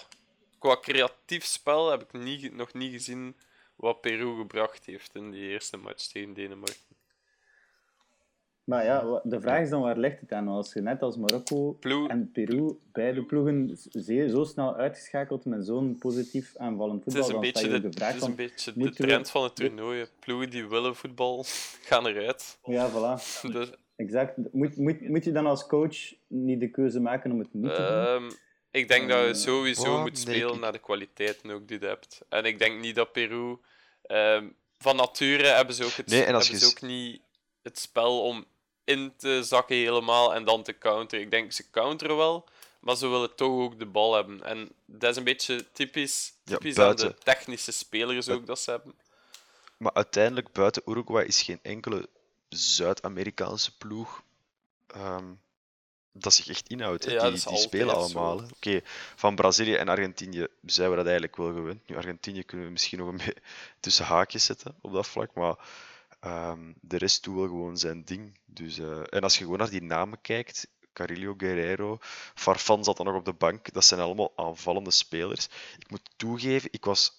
[0.59, 3.37] qua creatief spel heb ik niet, nog niet gezien
[3.77, 6.99] wat Peru gebracht heeft in die eerste match tegen Denemarken.
[8.71, 10.49] Maar ja, de vraag is dan waar ligt het aan?
[10.49, 15.67] Als je net als Marokko Ploeg- en Peru beide ploegen zeer, zo snel uitgeschakeld met
[15.67, 18.29] zo'n positief aanvallend Het voetbal, is een beetje je de, ook de vraag het is
[18.29, 20.07] een beetje de we- trend van het toernooi.
[20.19, 21.45] Ploegen die willen voetbal
[21.89, 22.59] gaan eruit.
[22.65, 23.23] Ja, voilà.
[23.53, 24.37] Dus, Exact.
[24.53, 27.83] Moet, moet, moet je dan als coach niet de keuze maken om het niet te
[27.83, 27.87] doen?
[28.27, 28.31] ehm,
[28.71, 31.87] ik denk dat je Eh, sowieso moet spelen ik- naar de kwaliteiten ook die je
[31.87, 32.21] hebt.
[32.29, 33.57] En ik denk niet dat Peru...
[34.03, 37.21] ehm, van nature hebben ze ook, het, Nee, hebben ze ook niet
[37.63, 38.45] het spel om
[38.91, 41.25] in te zakken helemaal en dan te counteren.
[41.25, 42.45] Ik denk, ze counteren wel,
[42.81, 44.43] maar ze willen toch ook de bal hebben.
[44.43, 48.71] En dat is een beetje typisch, Ja, typisch aan de technische spelers ook dat ze
[48.71, 48.95] hebben.
[49.77, 52.09] Maar uiteindelijk, buiten Uruguay, is geen enkele
[52.49, 54.23] Zuid-Amerikaanse ploeg
[54.87, 55.33] ehm,
[56.13, 57.05] dat zich echt inhoudt.
[57.05, 58.41] Ja, die die spelen allemaal.
[58.57, 58.81] Oké,
[59.17, 61.89] van Brazilië en Argentinië zijn we dat eigenlijk wel gewend.
[61.89, 63.43] Nu, Argentinië kunnen we misschien nog een beetje
[63.81, 65.57] tussen haakjes zetten op dat vlak, maar
[66.21, 68.39] ehm, de rest doet wel gewoon zijn ding.
[68.45, 71.99] Dus, eh, en als je gewoon naar die namen kijkt, Carillo Guerrero,
[72.35, 75.49] Farfan zat dan nog op de bank, dat zijn allemaal aanvallende spelers.
[75.79, 77.13] Ik moet toegeven, ik was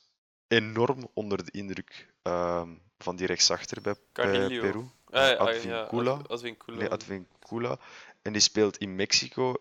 [0.47, 4.61] enorm onder de indruk ehm, van die rechtsachter bij, Carillo.
[4.61, 4.85] Peru.
[5.09, 6.11] Ah, Eh, ah, Advincula.
[6.11, 6.77] Ad- Advincula.
[6.77, 7.79] Nee, Advincula.
[8.21, 9.53] En die speelt in Mexico.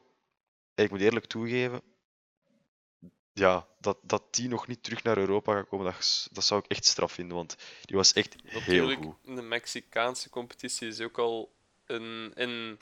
[0.75, 1.83] En ik moet eerlijk toegeven,
[3.41, 6.71] ja, dat, dat die nog niet terug naar Europa gaat komen, dat, dat zou ik
[6.71, 9.37] echt straf vinden, want die was echt heel Natuurlijk, goed.
[9.37, 11.53] de Mexicaanse competitie is ook al
[11.87, 12.81] een, in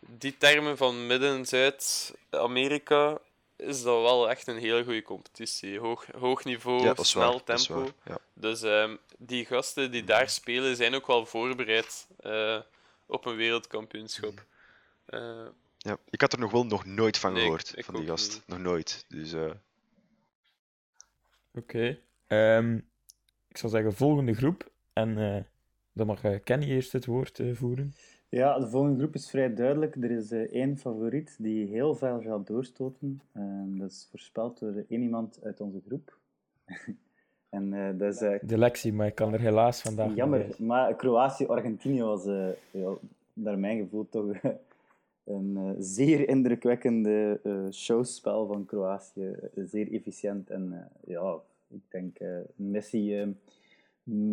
[0.00, 3.18] die termen van Midden- en Zuid-Amerika
[3.56, 5.78] is dat wel echt een hele goede competitie.
[5.78, 7.56] Hoog, hoog niveau, Ja, snel waar.
[7.56, 7.80] Tempo.
[7.80, 7.92] waar.
[8.04, 8.18] Ja.
[8.34, 12.60] Dus ehm, die gasten die daar spelen zijn ook wel voorbereid eh,
[13.06, 14.44] op een wereldkampioenschap.
[15.78, 18.32] Ja, ik had er nog wel nog nooit van Nee, gehoord, ik van die gast.
[18.32, 18.42] niet.
[18.46, 19.04] Nog nooit.
[19.08, 19.50] Dus eh,
[21.56, 21.98] Oké.
[22.26, 22.74] Ehm,
[23.48, 24.70] ik zal zeggen volgende groep.
[24.92, 25.42] En eh,
[25.92, 27.92] dan mag eh, Kenny eerst het woord eh, voeren.
[28.28, 29.96] Ja, de volgende groep is vrij duidelijk.
[29.96, 33.20] Er is één favoriet die heel ver gaat doorstoten.
[33.32, 36.18] Ehm, dat is voorspeld door één iemand uit onze groep.
[37.56, 40.46] en dat is De lectie, maar ik kan er helaas vandaag niet jammer.
[40.58, 42.24] Maar Kroatië-Argentinië was,
[42.70, 42.92] ja,
[43.32, 44.26] naar mijn gevoel, toch
[45.26, 49.30] een eh, zeer indrukwekkende eh, showspel van Kroatië.
[49.30, 50.50] Eh, zeer efficiënt.
[50.50, 51.36] En ja,
[51.68, 52.18] ik denk
[52.56, 53.34] Messi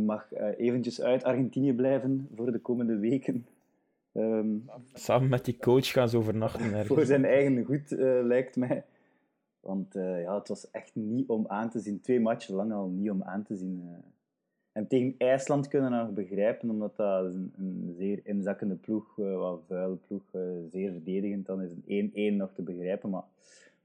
[0.05, 3.45] mag eventjes uit Argentinië blijven voor de komende weken.
[4.11, 4.55] Ehm,
[4.93, 7.89] Samen met die coach gaan ze overnachten voor zijn eigen goed,
[8.23, 8.83] lijkt mij.
[9.59, 12.01] Want ja, het was echt niet om aan te zien.
[12.01, 13.89] Twee matchen lang al niet om aan te zien.
[14.73, 19.37] En tegen IJsland kunnen we nog begrijpen, omdat dat een, een zeer inzakkende ploeg, eh
[19.37, 23.09] wat vuile ploeg, eh, zeer verdedigend, dan is een 1-1 nog te begrijpen.
[23.09, 23.23] Maar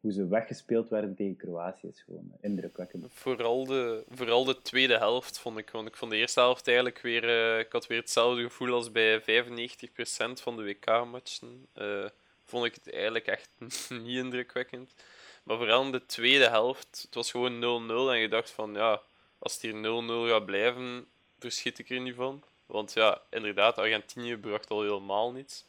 [0.01, 3.07] hoe ze weggespeeld werden tegen Kroatië is gewoon indrukwekkend.
[3.09, 5.70] Vooral de, vooral de tweede helft vond ik.
[5.70, 7.24] Want ik vond de eerste helft eigenlijk weer.
[7.24, 11.66] eh, ik had weer hetzelfde gevoel als bij 95% van de WK-matchen.
[12.44, 13.51] Vond ik het eigenlijk echt
[14.05, 14.94] niet indrukwekkend.
[15.42, 18.12] Maar vooral in de tweede helft, het was gewoon 0-0.
[18.12, 19.01] En je dacht van ja,
[19.38, 21.07] als het hier 0-0 gaat blijven,
[21.38, 22.42] verschiet ik er niet van.
[22.66, 25.64] Want ja, inderdaad, Argentinië bracht al helemaal niets.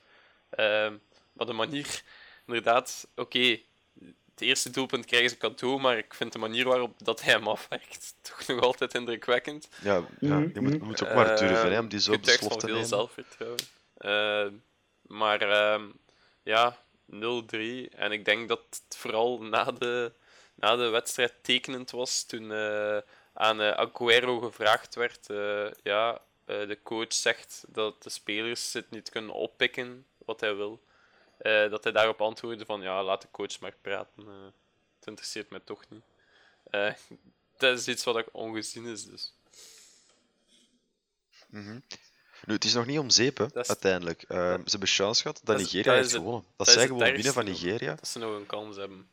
[0.50, 0.94] Ehm,
[1.34, 2.02] maar de manier,
[2.48, 3.60] inderdaad, oké,
[4.34, 7.48] het eerste doelpunt krijgen ze cadeau, maar ik vind de manier waarop dat hij hem
[7.48, 9.70] afwerkt toch nog altijd indrukwekkend.
[9.82, 10.88] Ja, ja Mhm, je moet, je mhm.
[10.88, 12.88] moet ook maar durven Eh, hè, om die zo beslof van te veel nemen.
[12.90, 13.60] zelfvertrouwen.
[13.98, 14.48] Eh,
[15.02, 15.84] maar ehm,
[16.44, 17.90] ja, 0-3.
[17.96, 20.12] En ik denk dat het vooral na de,
[20.56, 22.98] na de wedstrijd tekenend was toen eh,
[23.40, 25.30] aan eh, Aguero gevraagd werd.
[25.30, 30.56] eh, ja, eh, de coach zegt dat de spelers het niet kunnen oppikken wat hij
[30.56, 30.82] wil.
[31.70, 34.28] Dat hij daarop antwoordde van ja, laat de coach maar praten.
[35.00, 36.04] het interesseert mij toch niet.
[37.58, 39.34] Dat is iets wat ook ongezien is, dus.
[41.48, 41.80] Mhm.
[42.46, 44.26] Nu, het is nog niet om zeep, hè, Dat is- uiteindelijk.
[44.28, 46.44] Ze hebben chance gehad dat, Nigeria heeft gewonnen.
[46.56, 47.46] Dat, dat zij gewoon winnen van.
[47.46, 47.96] Nigeria.
[47.96, 49.10] Dat ze nog een kans hebben.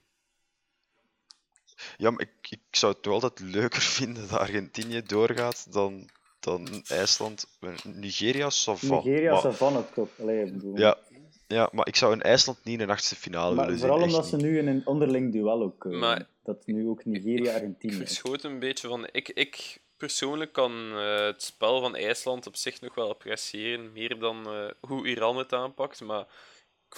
[1.96, 6.08] Ja, maar ik, ik zou het nog altijd leuker vinden dat Argentinië doorgaat dan,
[6.40, 7.46] dan IJsland.
[7.84, 8.94] Nigeria, ça va.
[8.96, 10.08] Nigeria, maar, Savannah toch?
[10.20, 10.78] Allee, ik bedoel.
[10.78, 10.98] ja,
[11.46, 13.88] ja, maar ik zou in IJsland niet in de achtste finale maar willen zien.
[13.88, 15.84] vooral omdat ze nu in een onderling duel ook.
[15.84, 18.08] eh, Maar- dat nu ook Nigeria-Argentinië Ik is.
[18.08, 19.08] verschoot een beetje van.
[19.12, 24.18] Ik, ik persoonlijk kan eh, het spel van IJsland op zich nog wel appreciëren, meer
[24.18, 26.00] dan eh, hoe Iran het aanpakt.
[26.00, 26.26] Maar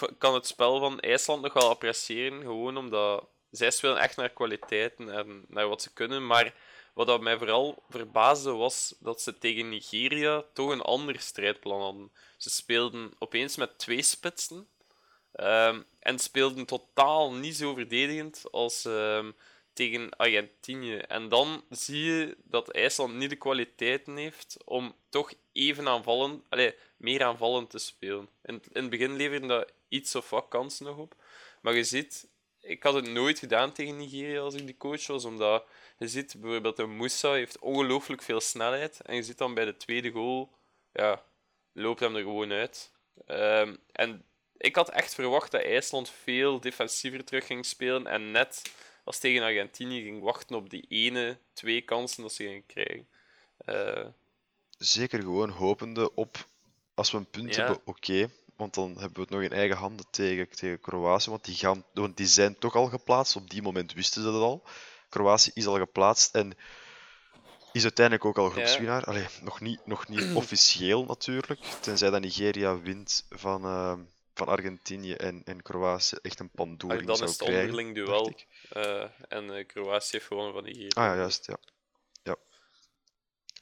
[0.01, 4.29] ik kan het spel van IJsland nog wel appreciëren, gewoon omdat zij spelen echt naar
[4.29, 6.27] kwaliteiten en naar wat ze kunnen.
[6.27, 6.55] Maar
[6.95, 12.13] wat dat mij vooral verbaasde was dat ze tegen Nigeria toch een ander strijdplan hadden.
[12.37, 14.69] Ze speelden opeens met twee spitsen.
[15.33, 19.31] ehm, en speelden totaal niet zo verdedigend als ehm,
[19.73, 20.97] tegen Argentinië.
[20.97, 26.75] En dan zie je dat IJsland niet de kwaliteiten heeft om toch even aanvallend, allee,
[26.97, 28.29] meer aanvallend te spelen.
[28.43, 31.15] In, in het begin leverde dat iets of wat kansen nog op.
[31.61, 32.29] Maar je ziet,
[32.61, 35.65] ik had het nooit gedaan tegen Nigeria als ik die coach was, omdat
[35.99, 39.01] je ziet bijvoorbeeld de Moussa heeft ongelooflijk veel snelheid.
[39.01, 40.51] En je ziet dan bij de tweede goal,
[40.93, 41.25] ja,
[41.73, 42.93] loopt hem er gewoon uit.
[43.27, 44.25] Ehm, en
[44.57, 48.63] ik had echt verwacht dat IJsland veel defensiever terug ging spelen en net
[49.05, 53.09] als tegen Argentinië ging wachten op die ene, twee kansen dat ze gingen krijgen.
[53.57, 54.07] Eh,
[54.79, 56.47] Zeker gewoon hopende op,
[56.95, 57.65] als we een punt Ja.
[57.65, 58.29] hebben, oké.
[58.59, 61.31] Want dan hebben we het nog in eigen handen tegen, tegen Kroatië.
[61.31, 63.37] Want die, gaan, want die zijn toch al geplaatst.
[63.37, 64.63] Op die moment wisten ze dat al.
[65.09, 66.57] Kroatië is al geplaatst en
[67.73, 69.05] is uiteindelijk ook al groepswinnaar.
[69.05, 71.61] Allee, nog niet, nog niet officieel natuurlijk.
[71.81, 73.99] Tenzij dat Nigeria wint van, eh,
[74.35, 77.71] van Argentinië en, en Kroatië echt een pandoering dan zou is het krijgen.
[77.71, 78.33] onderling duel.
[78.69, 80.91] eh, en eh, Kroatië heeft gewonnen van Nigeria.
[80.95, 81.57] Ah ja, juist, ja.
[82.23, 82.37] ja.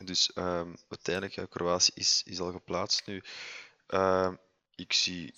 [0.05, 3.23] Dus ehm, uiteindelijk, ja, Kroatië is, is al geplaatst nu.
[4.77, 5.35] Ik zie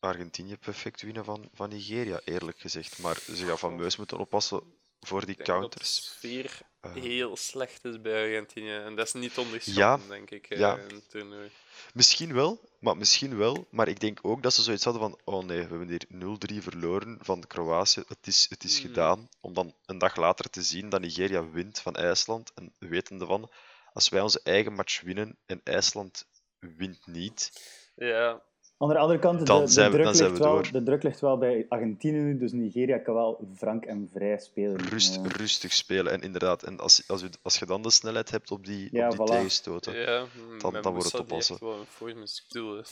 [0.00, 2.98] Argentinië perfect winnen van, van Nigeria, eerlijk gezegd.
[2.98, 4.62] Maar ze gaan van Meus moeten oppassen
[5.00, 6.04] voor die Ik denk dat de counters.
[6.04, 8.74] sfeer Eh, heel slecht is bij Argentinië.
[8.76, 10.76] En dat is niet te onderschatten, Ja, denk ik, eh, ja.
[10.78, 11.50] in het toernooi.
[11.94, 13.66] Misschien wel, maar misschien wel.
[13.70, 16.62] Maar ik denk ook dat ze zoiets hadden van: oh nee, we hebben hier 0-3
[16.62, 18.02] verloren van Kroatië.
[18.08, 18.86] Het is, het is Hmm.
[18.86, 19.28] gedaan.
[19.40, 22.52] Om dan een dag later te zien dat Nigeria wint van IJsland.
[22.54, 23.50] En wetende van:
[23.92, 26.26] als wij onze eigen match winnen en IJsland
[26.58, 27.52] wint niet.
[27.96, 28.42] Ja,
[28.78, 30.54] Aan de andere kant, de, Dan de, zijn we- druk dan zijn ligt we wel,
[30.62, 30.72] door.
[30.72, 34.88] de druk ligt wel bij Argentinië nu, dus Nigeria kan wel frank en vrij spelen.
[34.88, 36.12] Rust, rustig spelen.
[36.12, 39.08] En inderdaad, en als, als, je, als je dan de snelheid hebt op die, Ja,
[39.08, 39.30] op die voilà.
[39.30, 39.96] tegenstoten.
[39.96, 40.26] ja
[40.58, 41.58] dan met wordt het oppassen.
[41.60, 42.38] in vorm is.
[42.38, 42.82] Ik bedoel,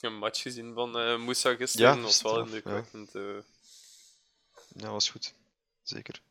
[0.00, 3.14] een match gezien van eh Moussa gisteren, Ja, was wel indrukwekkend.
[3.14, 3.22] eh.
[4.76, 5.34] Ja, was goed.
[5.82, 6.22] Zeker.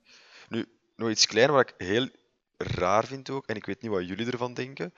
[0.49, 2.09] Nu, nog iets kleiner wat ik heel
[2.57, 4.93] raar vind ook, en ik weet niet wat jullie ervan denken.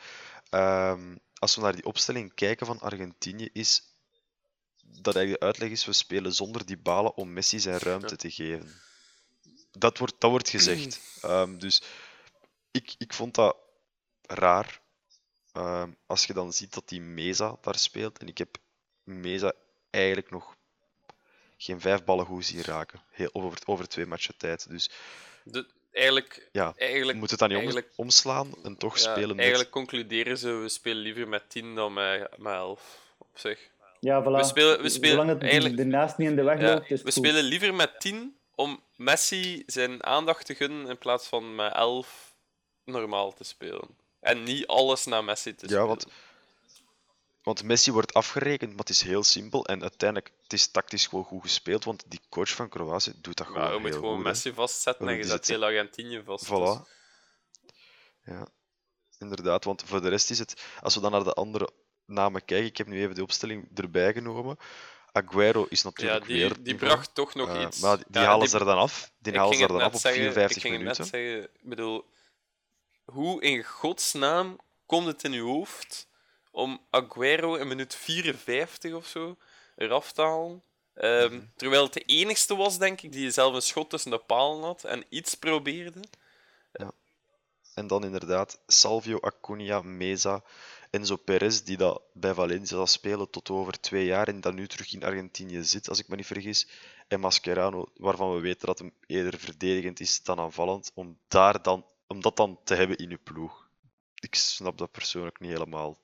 [0.49, 3.81] Ehm, als we naar die opstelling kijken van Argentinië, is
[5.01, 8.31] dat eigenlijk de uitleg is, we spelen zonder die balen om Messi zijn ruimte te
[8.31, 8.81] geven.
[9.71, 10.99] Dat wordt, dat wordt gezegd.
[11.21, 11.81] Ehm, dus
[12.71, 13.57] ik, ik vond dat
[14.21, 14.81] raar.
[15.51, 18.57] Ehm, als je dan ziet dat die Meza daar speelt, en ik heb
[19.03, 19.53] Meza
[19.89, 20.55] eigenlijk nog
[21.57, 23.01] geen vijf ballen goed zien raken.
[23.09, 24.69] Heel, over, over twee matchen tijd.
[24.69, 24.89] Dus
[25.43, 29.39] De, eigenlijk, ja, eigenlijk, moet het dan niet omslaan en toch ja, spelen met...
[29.39, 33.69] eigenlijk concluderen ze, we spelen liever met 10 dan met, met 11 op zich.
[34.01, 34.25] Ja, voilà.
[34.37, 36.89] We spelen- we spelen Zolang het eigenlijk- ernaast niet in de weg Ja, loopt, is
[36.89, 37.25] het we goed.
[37.25, 42.35] spelen liever met 10 om Messi zijn aandacht te gunnen in plaats van met 11
[42.85, 43.89] normaal te spelen.
[44.19, 45.87] En niet alles naar Messi te Ja, spelen.
[45.87, 46.05] want
[47.43, 49.65] Want Messi wordt afgerekend, maar het is heel simpel.
[49.65, 53.45] En uiteindelijk, het is tactisch gewoon goed gespeeld, want die coach van Kroatië doet dat
[53.47, 54.23] gewoon Maar je heel moet gewoon goed.
[54.23, 56.45] Messi vastzetten en je zet heel Argentinië vast.
[56.45, 56.49] Voilà.
[56.49, 56.77] Dus-
[58.25, 58.47] Ja,
[59.19, 59.63] inderdaad.
[59.63, 61.69] Want voor de rest is het, als we dan naar de andere
[62.05, 64.57] namen kijken, ik heb nu even de opstelling erbij genomen.
[65.11, 67.79] Aguero is Ja, natuurlijk weer die, het die bracht toch nog Eh, iets.
[67.79, 69.11] maar die, Ja, halen ze er dan af.
[69.19, 71.03] Die halen ze er dan af op zeggen- 54 ik ging het minuten.
[71.03, 72.05] net zeggen, ik bedoel,
[73.05, 76.07] hoe in godsnaam komt het in uw hoofd
[76.51, 79.37] om Aguero in minuut 54 of zo
[79.75, 80.63] eraf te halen?
[80.93, 81.45] Ehm, Mhm.
[81.55, 84.83] Terwijl het de enigste was, denk ik, die zelf een schot tussen de palen had
[84.83, 85.99] en iets probeerde.
[87.73, 90.43] En dan inderdaad Salvio, Acuna, Meza,
[90.91, 94.67] Enzo Perez, die dat bij Valencia zal spelen tot over twee jaar en dat nu
[94.67, 96.67] terug in Argentinië zit, als ik me niet vergis.
[97.07, 101.85] En Mascherano, waarvan we weten dat hem eerder verdedigend is dan aanvallend, om, daar dan,
[102.07, 103.69] om dat dan te hebben in uw ploeg.
[104.15, 105.97] Ik snap dat persoonlijk niet helemaal.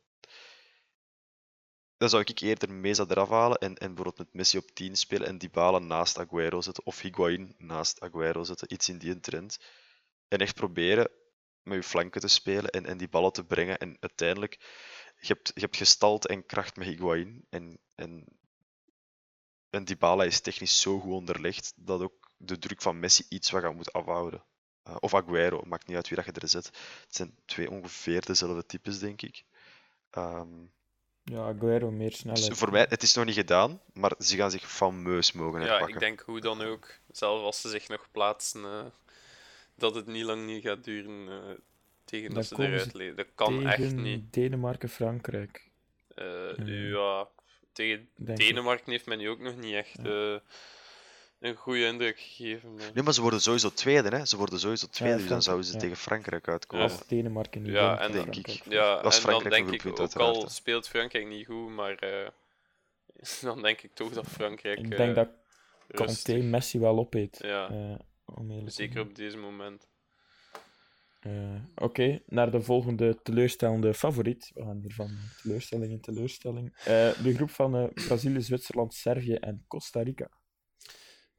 [1.98, 5.28] Dan zou ik eerder Meza eraf halen en, en bijvoorbeeld met Messi op 10 spelen
[5.28, 9.60] en Dybala naast Aguero zetten, of Higuain naast Aguero zetten, iets in die trend.
[10.28, 11.10] En echt proberen
[11.68, 13.78] met je flanken te spelen en, en die ballen te brengen.
[13.78, 14.54] En uiteindelijk,
[15.20, 17.46] je hebt, je hebt gestald en kracht met Higuain.
[17.50, 18.26] En, en,
[19.70, 23.62] en Dybala is technisch zo goed onderlegd dat ook de druk van Messi iets wat
[23.62, 24.44] gaat moeten afhouden.
[24.84, 26.66] Eh, of Aguero, maakt niet uit wie dat je er zet.
[26.66, 29.44] Het zijn twee ongeveer dezelfde types, denk ik.
[30.10, 30.66] Ehm,
[31.24, 32.58] Ja, Aguero meer dus snelheid.
[32.58, 35.94] voor mij, het is nog niet gedaan, maar ze gaan zich fameus mogen Ja, herpakken.
[35.94, 38.86] ik denk hoe dan ook, zelfs als ze zich nog plaatsen, eh,
[39.78, 41.38] dat het niet lang niet gaat duren eh,
[42.06, 43.16] tegen Dan dat ze komen eruit leven.
[43.16, 44.34] Dat kan echt niet.
[44.34, 45.70] Denemarken, Frankrijk.
[46.16, 46.92] Eh.
[46.92, 47.28] Ja,
[47.72, 48.46] tegen Denk ik.
[48.46, 50.36] Denemarken heeft men nu ook nog niet echt eh,
[51.40, 52.76] een goede indruk gegeven.
[52.94, 54.26] Nee, maar ze worden sowieso tweede, hè?
[54.26, 55.80] Ze worden sowieso tweede, dus dan zouden ze ja.
[55.80, 56.86] tegen Frankrijk uitkomen.
[56.86, 56.92] Ja.
[56.92, 58.48] Als Denemarken niet Ja, en denk ik.
[58.48, 60.50] Ja, en dan denk ik, ook al hè.
[60.50, 62.28] speelt Frankrijk niet goed, maar eh,
[63.42, 65.30] dan denk ik toch dat Frankrijk Ik denk dat
[65.88, 67.38] Kanté Messi wel opeet.
[67.42, 67.70] Ja,
[68.36, 69.88] om eerlijk te zeker op deze moment.
[71.20, 74.52] Eh, Oké, naar de volgende teleurstellende favoriet.
[74.54, 76.78] We gaan hier van teleurstelling in teleurstelling.
[76.78, 76.86] Eh,
[77.24, 80.30] de groep van eh, Brazilië, Zwitserland, Servië en Costa Rica.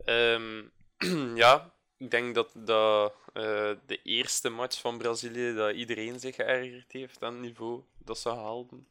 [0.05, 0.62] Ehm,
[1.42, 6.92] ja, ik denk dat, dat eh, de eerste match van Brazilië, dat iedereen zich geërgerd
[6.92, 8.87] heeft aan het niveau dat ze haalden.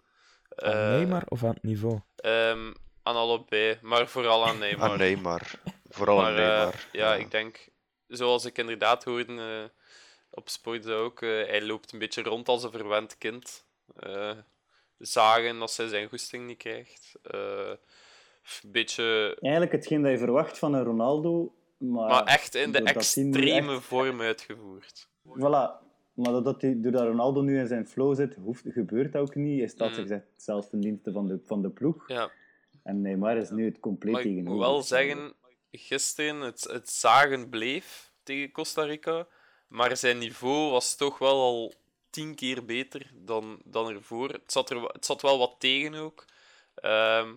[0.55, 1.99] Aan Eh, Neymar of aan het niveau?
[2.15, 4.89] ehm, aan allebei, maar vooral aan Neymar.
[4.89, 5.51] Ah, Neymar.
[5.89, 6.87] Vooral Maar, aan Neymar.
[6.91, 7.69] ja, ik denk,
[8.07, 9.63] zoals ik inderdaad hoorde eh,
[10.29, 13.65] op Sport ook, eh, hij loopt een beetje rond als een verwend kind.
[13.95, 14.31] Eh,
[14.97, 17.11] zagen als hij zijn goesting niet krijgt.
[18.63, 22.09] Een beetje, Eigenlijk hetgeen dat je verwacht van een Ronaldo, maar...
[22.09, 25.07] maar echt in de extreme echt- vorm uitgevoerd.
[25.27, 25.85] Voilà.
[26.13, 29.59] Maar doordat, hij, doordat Ronaldo nu in zijn flow zit, hoeft, gebeurt dat ook niet.
[29.59, 30.07] Hij staat Mm.
[30.07, 32.07] zich zelfs ten dienste van de, van de ploeg.
[32.07, 32.31] Ja,
[32.83, 34.67] En Neymar is nu het compleet maar ik moet tegenover.
[34.69, 35.33] wel zeggen,
[35.71, 39.27] gisteren, het, het zagen bleef tegen Costa Rica,
[39.67, 41.73] maar zijn niveau was toch wel al
[42.09, 44.29] tien keer beter dan, dan ervoor.
[44.29, 46.25] Het zat, er, het zat wel wat tegen ook.
[46.75, 47.33] Ehm,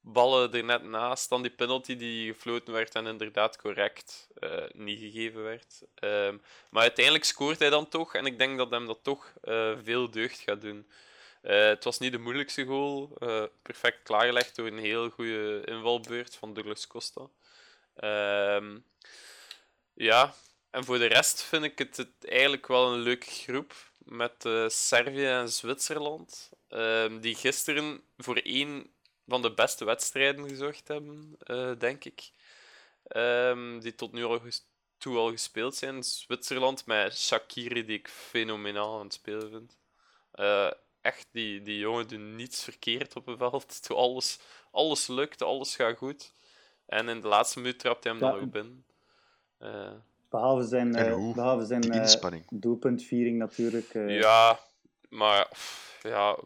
[0.00, 4.98] ballen er net naast, dan die penalty die gefloten werd en inderdaad correct eh, niet
[4.98, 5.82] gegeven werd.
[5.94, 6.36] Ehm,
[6.70, 10.10] maar uiteindelijk scoort hij dan toch, en ik denk dat hem dat toch eh, veel
[10.10, 10.90] deugd gaat doen.
[11.42, 13.16] Eh, het was niet de moeilijkste goal.
[13.62, 17.28] perfect klaargelegd door een heel goede invalbeurt van Douglas Costa.
[18.00, 18.78] Ehm,
[19.94, 20.34] ja,
[20.70, 24.68] en voor de rest vind ik het, het eigenlijk wel een leuke groep met eh,
[24.68, 26.50] Servië en Zwitserland.
[26.68, 28.90] ehm, die gisteren voor één
[29.26, 32.30] van de beste wedstrijden gezorgd hebben, eh, denk ik.
[33.04, 34.26] Ehm, die tot nu
[34.98, 36.02] toe al gespeeld zijn.
[36.02, 39.78] Zwitserland met Shakiri, die ik fenomenaal aan het spelen vind.
[40.32, 43.86] Eh, echt, die, die jongen doet niets verkeerd op het veld.
[43.96, 44.38] Alles,
[44.70, 46.32] alles lukt, alles gaat goed.
[46.90, 48.30] En in de laatste minuut trapt hij hem Ja.
[48.30, 48.84] dan ook binnen.
[49.58, 49.90] Eh,
[50.30, 53.94] Behalve zijn, eh, behalve zijn eh, doelpuntviering natuurlijk.
[53.94, 54.58] eh, ja,
[55.08, 56.36] maar pff, ja,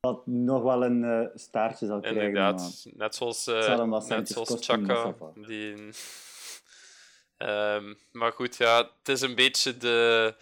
[0.00, 2.20] Dat nog wel een eh, staartje zal krijgen.
[2.20, 2.86] maar- inderdaad.
[2.94, 5.14] Net zoals, eh, wat net zoals Chaka.
[5.34, 5.74] Die...
[7.36, 10.34] Ehm, maar goed, ja, het is een beetje de.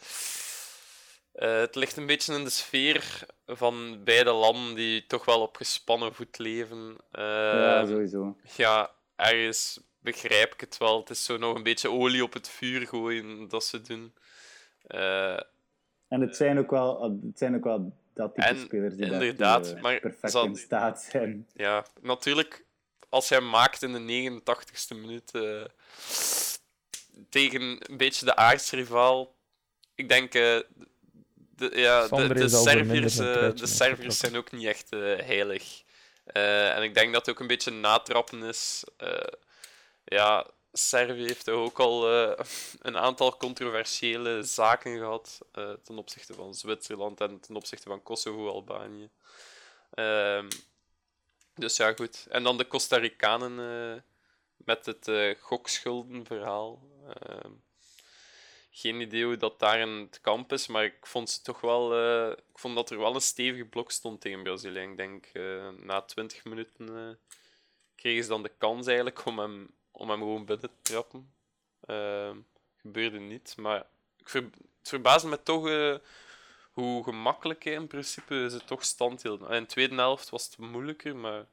[1.32, 5.56] eh, het ligt een beetje in de sfeer van beide landen die toch wel op
[5.56, 6.96] gespannen voet leven.
[7.12, 8.36] ja, Ehm, sowieso.
[8.56, 11.00] ja, ergens begrijp ik het wel.
[11.00, 14.14] Het is zo nog een beetje olie op het vuur gooien dat ze doen.
[14.86, 15.40] Eh,
[16.08, 19.38] En het zijn ook wel, het zijn ook wel dat type En spelers die inderdaad,
[19.38, 21.46] daartoe, eh, maar perfect zal- in staat zijn.
[21.54, 22.64] ja, natuurlijk,
[23.08, 25.64] als hij maakt in de 89ste minuut eh,
[27.28, 29.34] tegen een beetje de aardsrivaal.
[29.94, 30.58] Ik denk, eh,
[31.56, 35.82] De, ja, de, Sander de Serviërs, eh, de Serviërs zijn ook niet echt eh, heilig.
[36.32, 38.84] Eh, en ik denk dat het ook een beetje natrappen is.
[38.96, 39.32] Eh,
[40.04, 42.44] ja, Servië heeft toch ook al eh,
[42.80, 48.48] een aantal controversiële zaken gehad eh, ten opzichte van Zwitserland en ten opzichte van Kosovo,
[48.48, 49.10] Albanië.
[49.90, 50.48] Ehm,
[51.54, 52.26] dus ja, goed.
[52.28, 54.04] En dan de Costa Ricanen
[54.56, 56.82] met het gokschuldenverhaal.
[58.78, 61.94] Geen idee hoe dat daar in het kamp is, maar ik vond, ze toch wel,
[61.94, 64.80] eh, ik vond dat er wel een stevige blok stond tegen Brazilië.
[64.80, 67.36] Ik denk eh, na 20 minuten eh,
[67.94, 71.32] kregen ze dan de kans eigenlijk om hem, om hem gewoon binnen te trappen.
[72.76, 73.86] Gebeurde niet, maar
[74.16, 75.62] ik ver, het verbaasde me toch
[76.72, 79.50] hoe gemakkelijk in principe ze toch stand hielden.
[79.50, 81.46] In de tweede helft was het moeilijker, maar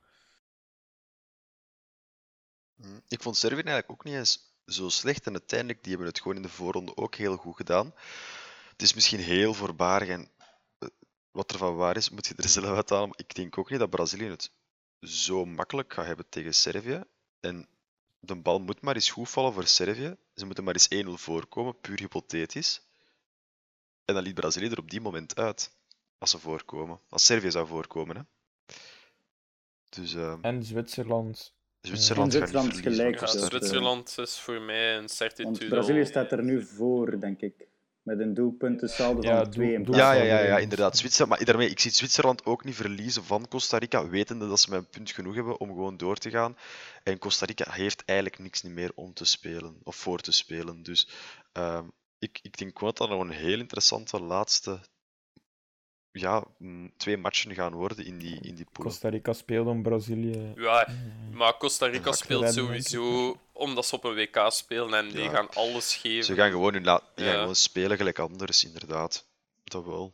[2.76, 3.00] Hm.
[3.08, 5.26] Ik vond Servië eigenlijk ook niet eens zo slecht.
[5.26, 7.94] En uiteindelijk, die hebben het gewoon in de voorronde ook heel goed gedaan.
[8.72, 10.30] Het is misschien heel voorbarig en
[10.80, 10.90] eh,
[11.32, 13.14] wat er van waar is, moet je er zelf uit halen.
[13.16, 14.52] Ik denk ook niet dat Brazilië het
[15.02, 17.04] zo makkelijk gaat hebben tegen Servië.
[17.40, 17.68] En
[18.20, 20.16] de bal moet maar eens goed vallen voor Servië.
[20.36, 22.82] Ze moeten maar eens 1-0 voorkomen, puur hypothetisch.
[24.06, 25.72] En dan liet Brazilië er op die moment uit.
[26.18, 27.00] Als ze voorkomen.
[27.10, 28.16] Als Servië zou voorkomen.
[28.16, 28.22] Hè.
[29.90, 31.54] Dus eh, En Zwitserland.
[31.86, 35.12] Zwitserland gaat niet Zwitserland gelijk, ja, Costa dus, eh, Zwitserland is voor mij een Want
[35.12, 35.68] certitude.
[35.68, 36.06] Brazilië al.
[36.06, 37.68] staat er nu voor, denk ik.
[38.02, 40.98] Met een doelpuntensaldo Ja, van 2 in plaats Ja, van ja, ja, ja, inderdaad.
[40.98, 44.70] Zwitserland, maar daarmee, ik zie Zwitserland ook niet verliezen van Costa Rica, wetende dat ze
[44.70, 46.58] met een punt genoeg hebben om gewoon door te gaan.
[47.04, 50.84] En Costa Rica heeft eigenlijk niks meer om te spelen, of voor te spelen.
[50.84, 51.08] Dus
[51.52, 51.86] ehm,
[52.20, 54.80] ik, ik denk gewoon dat dat nog een heel interessante laatste
[56.20, 58.86] ja, mm, twee matchen gaan worden in die, in die pool.
[58.86, 60.54] Costa Rica speelde om Brazilië.
[60.56, 60.88] Ja,
[61.32, 65.30] maar Costa Rica Ja, speelt sowieso omdat ze op een WK spelen en die Ja.
[65.30, 66.24] gaan alles geven.
[66.24, 67.40] Ze gaan gewoon, hun la- die gaan Ja.
[67.40, 69.26] gewoon spelen gelijk anders, inderdaad.
[69.64, 70.14] Dat wel.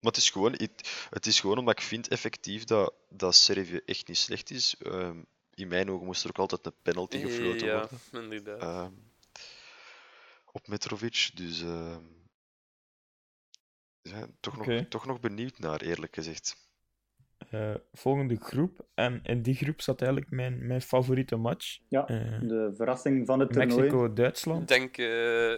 [0.00, 3.80] Maar het is gewoon, het, het is gewoon omdat ik vind effectief dat, dat Servië
[3.86, 4.74] echt niet slecht is.
[4.82, 5.16] Ehm,
[5.54, 8.32] in mijn ogen moest er ook altijd een penalty gefloten ja, worden.
[8.32, 8.60] inderdaad.
[8.62, 8.90] Ehm,
[10.52, 11.30] op Mitrovic.
[11.34, 12.00] Dus ehm,
[14.02, 16.56] ja, toch, nog, toch nog benieuwd naar, eerlijk gezegd.
[17.50, 18.84] eh, volgende groep.
[18.94, 21.78] En in die groep zat eigenlijk mijn, mijn favoriete match.
[21.88, 23.70] Ja, Eh, de verrassing van het toernooi.
[23.72, 24.68] Ik Mexico-Duitsland.
[24.68, 25.50] denk eh,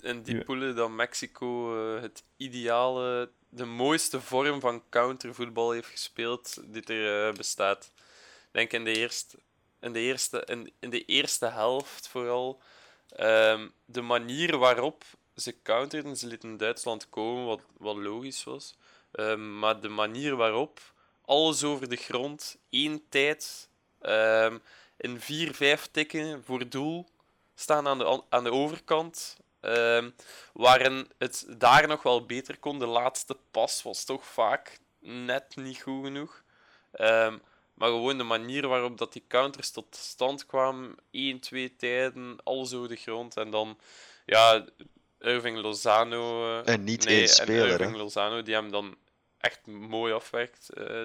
[0.00, 0.42] in die Ja.
[0.42, 7.32] poelen dat Mexico eh, het ideale, de mooiste vorm van countervoetbal heeft gespeeld die er
[7.34, 7.92] bestaat.
[7.94, 9.38] Ik denk in de eerste,
[9.80, 12.60] in de eerste, in, in de eerste helft vooral.
[13.08, 15.04] ehm, de manier waarop
[15.40, 18.76] ze counterden, ze lieten Duitsland komen, wat, wat logisch was.
[19.12, 20.80] Ehm, maar de manier waarop
[21.24, 23.68] alles over de grond, één tijd,
[24.00, 24.58] ehm,
[24.96, 27.06] in vier, vijf tikken voor doel
[27.54, 29.36] staan aan de, an- aan de overkant.
[29.60, 30.10] ehm,
[30.52, 32.78] waarin het daar nog wel beter kon.
[32.78, 36.42] De laatste pas was toch vaak net niet goed genoeg.
[37.74, 40.96] Maar gewoon de manier waarop dat die counters tot stand kwamen.
[41.10, 43.36] 1, 2 tijden, alles over de grond.
[43.36, 43.78] En dan,
[44.26, 44.64] ja,
[45.20, 46.44] Irving Lozano.
[46.60, 47.72] eh, En niet nee, één speler, En hè.
[47.78, 48.96] Irving Lozano, die hem dan
[49.38, 51.02] echt mooi afwerkt, eh,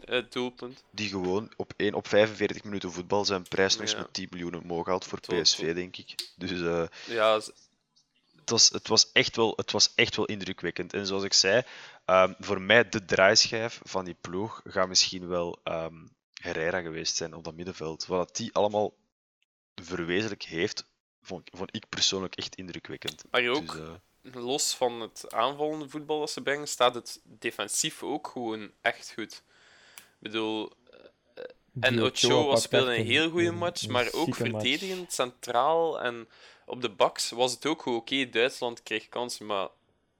[0.00, 0.84] het doelpunt.
[0.90, 3.98] Die gewoon op, 1, op 45 minuten voetbal zijn prijs nog eens Ja.
[3.98, 6.28] met 10 miljoen omhoog haalt voor Tot- PSV, tot- denk ik.
[6.36, 10.92] Dus eh, Ja, het was, het, was echt wel, het was echt wel indrukwekkend.
[10.92, 11.62] En zoals ik zei,
[12.04, 15.94] ehm, voor mij de draaischijf van die ploeg gaat misschien wel ehm,
[16.34, 18.06] Herrera geweest zijn op dat middenveld.
[18.06, 18.94] Wat die allemaal
[19.74, 20.84] verwezenlijk heeft,
[21.22, 23.24] vond, vond ik persoonlijk echt indrukwekkend.
[23.30, 23.80] maar ook, Dus,
[24.32, 29.12] eh, los van het aanvallende voetbal dat ze brengen, staat het defensief ook gewoon echt
[29.14, 29.42] goed.
[29.96, 30.72] Ik bedoel,
[31.80, 34.36] en Die Ochoa speelde een heel goede een- match, maar ook match.
[34.36, 36.28] verdedigend, centraal en
[36.66, 37.96] op de baks was het ook goed.
[37.96, 39.68] Oké, Duitsland kreeg kansen, maar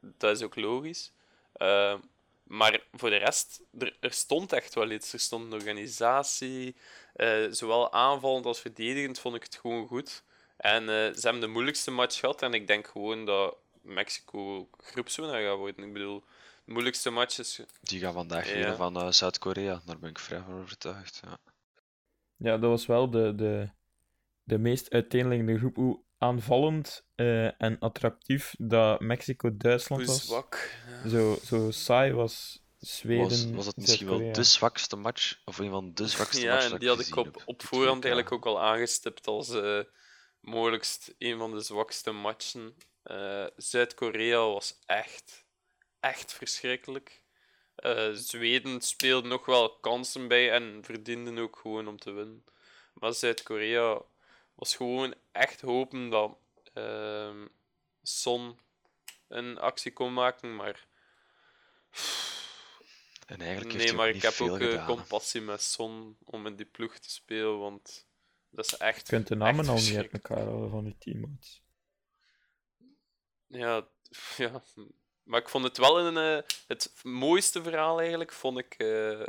[0.00, 1.12] dat is ook logisch.
[1.56, 1.94] Uh,
[2.42, 5.12] maar voor de rest, er, er, stond echt wel iets.
[5.12, 6.76] Er stond een organisatie,
[7.16, 10.22] uh, zowel aanvallend als verdedigend vond ik het gewoon goed.
[10.62, 15.42] En uh, ze hebben de moeilijkste match gehad en ik denk gewoon dat Mexico groepswinnaar
[15.42, 15.84] gaat worden.
[15.84, 16.24] Ik bedoel,
[16.64, 17.60] de moeilijkste match is...
[17.80, 18.54] Die gaan vandaag ja.
[18.54, 21.20] winnen van uh, Zuid-Korea, daar ben ik vrij van overtuigd.
[21.24, 21.38] Ja,
[22.36, 23.68] ja dat was wel de, de,
[24.42, 25.76] de meest uiteenlijkende groep.
[25.76, 30.26] Hoe aanvallend uh, en attractief dat Mexico-Duitsland was.
[30.26, 30.70] zwak.
[31.04, 31.08] Ja.
[31.08, 33.28] Zo, zo saai was Zweden.
[33.28, 35.38] Was, was het misschien wel de zwakste match?
[35.44, 36.70] Of een van de zwakste ja, matches?
[36.70, 39.48] Ja, die had ik op, op voorhand eigenlijk ook al aangestipt als
[40.42, 42.76] mogelijkst een van de zwakste matchen.
[43.04, 45.44] Uh, Zuid-Korea was echt,
[46.00, 47.22] echt verschrikkelijk.
[47.76, 52.44] Uh, Zweden speelde nog wel kansen bij en verdienden ook gewoon om te winnen.
[52.94, 54.02] Maar Zuid-Korea
[54.54, 56.38] was gewoon echt hopen dat
[56.74, 57.44] uh,
[58.02, 58.58] Son
[59.28, 60.86] een actie kon maken, maar
[63.26, 66.56] En eigenlijk heeft Nee, maar ik heb ook eh, gedaan, compassie met Son om in
[66.56, 68.06] die ploeg te spelen, want
[68.52, 69.00] dat is echt.
[69.08, 71.62] Je kunt de namen al niet uit elkaar houden van je teammates.
[73.46, 73.88] Ja,
[74.36, 74.62] ja,
[75.22, 76.16] maar ik vond het wel een.
[76.16, 79.20] eh, het mooiste verhaal eigenlijk vond ik eh,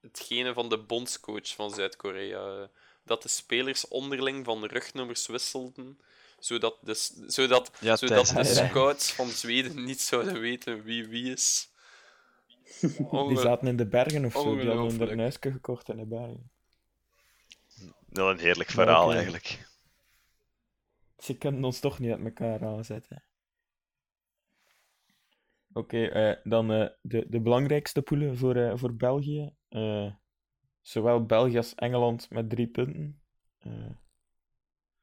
[0.00, 2.70] hetgene van de bondscoach van Zuid-Korea.
[3.04, 5.98] dat de spelers onderling van rugnummers wisselden,
[6.38, 6.94] zodat de,
[7.26, 11.70] zodat, Ja, zodat de scouts van Zweden niet zouden weten wie wie is.
[12.80, 14.56] Die zaten in de bergen of zo.
[14.56, 16.50] Die hadden een huisje gekocht in de bergen.
[18.16, 19.68] Wel een heerlijk verhaal, eigenlijk.
[21.18, 23.24] Ze kunnen ons toch niet uit elkaar aanzetten.
[25.72, 29.54] Oké, eh, dan eh, de, de belangrijkste poelen voor, eh, voor België.
[30.80, 33.22] Zowel België als Engeland met drie punten.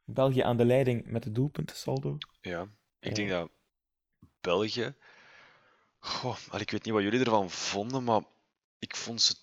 [0.04, 2.18] België aan de leiding met de doelpuntensaldo.
[2.42, 2.68] Ja,
[3.00, 3.52] ik denk dat
[4.42, 4.96] België.
[6.00, 8.22] Goh, ik weet niet wat jullie ervan vonden, maar
[8.80, 9.36] ik vond ze.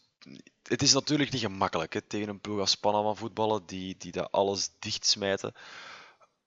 [0.63, 4.33] Het is natuurlijk niet gemakkelijk hè, tegen een ploeg als Panama voetballen, die, die dat
[4.33, 5.53] alles dichtsmijten.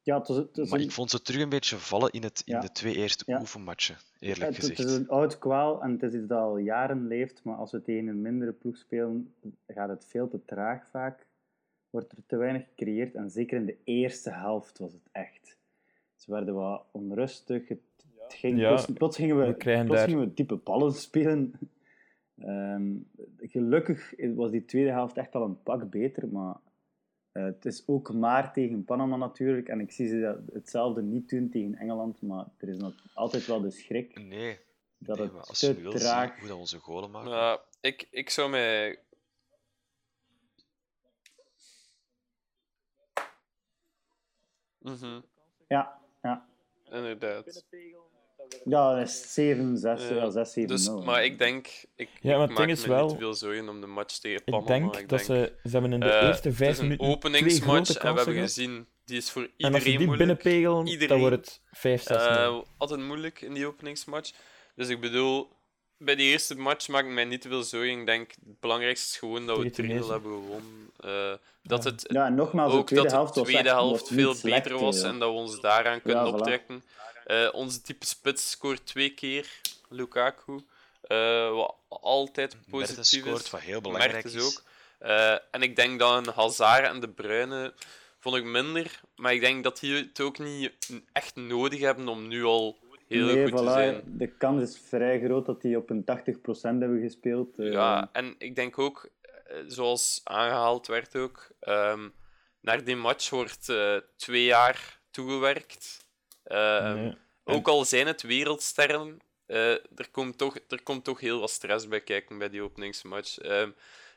[0.01, 2.23] Ja, het is, het is Maar een, ik vond ze terug een beetje vallen in,
[2.23, 2.61] het, in Ja.
[2.61, 3.39] de twee eerste Ja.
[3.39, 4.89] oefenmatchen, eerlijk het, het gezegd.
[4.89, 7.81] is een oud kwaal en het is iets dat al jaren leeft, maar als we
[7.81, 9.33] tegen een mindere ploeg spelen,
[9.67, 11.25] gaat het veel te traag vaak.
[11.89, 15.57] Wordt er te weinig gecreëerd en zeker in de eerste helft was het echt.
[16.15, 17.67] Ze werden wat onrustig.
[17.67, 17.79] Het,
[18.23, 21.53] het ging, Ja, plots, plots gingen we, we plots daar- gingen we diepe ballen spelen.
[22.45, 22.95] Ehm,
[23.39, 26.55] gelukkig was die tweede helft echt al een pak beter, maar
[27.31, 29.67] eh, het is ook maar tegen Panama natuurlijk.
[29.67, 33.45] En ik zie ze dat, hetzelfde niet doen tegen Engeland, maar er is nog altijd
[33.45, 34.59] wel de schrik Nee,
[34.97, 36.29] dat nee, het als je te traag...
[36.29, 37.31] zien hoe dat onze golen maken.
[37.31, 38.99] Ja, ik, ik zou mij.
[44.77, 45.21] Mhm,
[45.67, 46.47] Ja, ja.
[46.85, 47.65] inderdaad.
[48.65, 51.03] Ja, dat is 7, 6, Ja, ja, 6, 7, Dus, 0.
[51.03, 53.69] maar ik denk, ik, Ja, maar ik het maak is me wel- niet veel zorgen
[53.69, 54.67] om de match tegen Ik Panama.
[54.67, 55.53] denk ik dat denk, ze...
[55.63, 58.07] Ze hebben in de eh, eerste vijf het is een minuten twee openingsmatch grote en
[58.07, 60.17] we kansen hebben gezien, die is voor En als ze iedereen die moeilijk.
[60.17, 61.19] binnenpegelen, dan Iedereen.
[61.19, 64.31] wordt het 5-6 Eh, altijd moeilijk in die openingsmatch.
[64.75, 65.49] Dus ik bedoel,
[65.97, 67.99] bij die eerste match maak ik mij niet te veel zorgen.
[67.99, 70.11] Ik denk, het belangrijkste is gewoon dat we Tegen 3-0 Tunesië.
[70.11, 70.89] hebben gewonnen.
[70.99, 71.33] Eh,
[71.63, 71.89] dat Ja.
[71.89, 75.01] het Ja, nogmaals, de ook tweede dat helft de was tweede helft veel beter was
[75.01, 76.35] en dat we ons daaraan kunnen Ja, voilà.
[77.25, 79.47] Eh, onze type spits scoort twee keer,
[79.89, 80.59] Lukaku.
[81.01, 83.49] eh, wat altijd Mertens positief scoort, is.
[83.49, 84.57] wat heel belangrijk Mertens is.
[84.57, 84.63] ook.
[84.97, 87.73] Eh, en ik denk dat een Hazard en de Bruyne
[88.19, 89.01] vond ik minder.
[89.15, 90.71] Maar ik denk dat die het ook niet
[91.11, 94.01] echt nodig hebben om nu al heel nee, goed te voilà, zijn.
[94.05, 97.49] De kans is vrij groot dat die op een 80% hebben gespeeld.
[97.55, 99.09] Ja, en ik denk ook,
[99.67, 102.09] zoals aangehaald werd ook, ehm,
[102.61, 106.02] naar die match wordt eh, twee jaar toegewerkt.
[106.43, 107.17] Ehm, Nee.
[107.43, 111.87] Ook al zijn het wereldsterren, eh, er, komt toch, er komt toch heel wat stress
[111.87, 113.37] bij kijken bij die openingsmatch.
[113.37, 113.71] Ehm,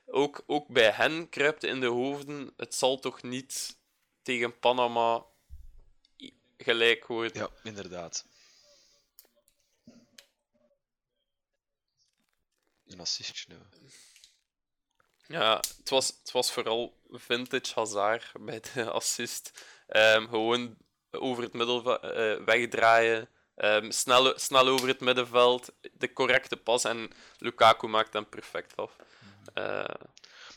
[0.07, 3.77] ook, ook bij hen kruipt in de hoofden, het zal toch niet
[4.23, 5.25] tegen Panama
[6.59, 7.43] gelijk worden.
[7.43, 8.27] Ja, inderdaad.
[12.87, 13.59] Een assistje nu.
[15.27, 19.67] Ja, het was, het was vooral vintage Hazard bij de assist.
[19.87, 20.77] Ehm, gewoon
[21.21, 27.11] over het middel eh, wegdraaien, ehm, snel, snel over het middenveld, de correcte pas en
[27.39, 28.97] Lukaku maakt hem perfect af.
[29.55, 29.85] Eh,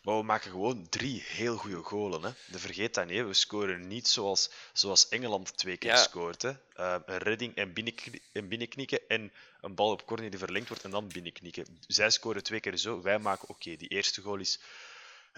[0.04, 2.24] Maar we maken gewoon drie heel goede golen.
[2.24, 2.30] Hè.
[2.52, 3.26] De vergeet dat niet.
[3.26, 5.98] We scoren niet zoals, zoals Engeland twee keer Ja.
[5.98, 6.42] scoort.
[6.42, 6.50] Hè.
[6.74, 9.32] Eh, een redding en, binnenkni- en binnenknikken en
[9.62, 11.80] een bal op corner die verlengd wordt en dan binnenknikken.
[11.88, 13.02] Zij scoren twee keer zo.
[13.02, 14.60] Wij maken, oké, die eerste goal is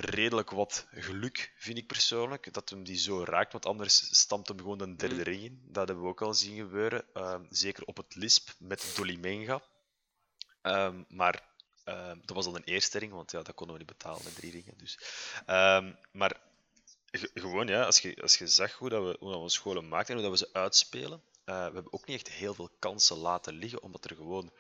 [0.02, 2.54] redelijk wat geluk, vind ik persoonlijk.
[2.54, 5.24] Dat hem die zo raakt, want anders stampt hem gewoon een derde Mhm.
[5.24, 5.62] ring in.
[5.68, 7.06] Dat hebben we ook al zien gebeuren.
[7.14, 9.62] Ehm, zeker op het Lisp met Dolimenga.
[10.62, 11.50] Ehm, maar
[11.84, 14.36] ehm, dat was al een eerste ring, want ja, dat konden we niet betalen met
[14.36, 14.78] drie ringen.
[14.78, 14.98] Dus.
[16.12, 16.40] Maar
[17.12, 19.88] ge- gewoon, ja, als je, als je zag hoe, dat we, hoe dat we scholen
[19.88, 22.70] maakten en hoe dat we ze uitspelen, eh, we hebben ook niet echt heel veel
[22.80, 24.52] kansen laten liggen, omdat er gewoon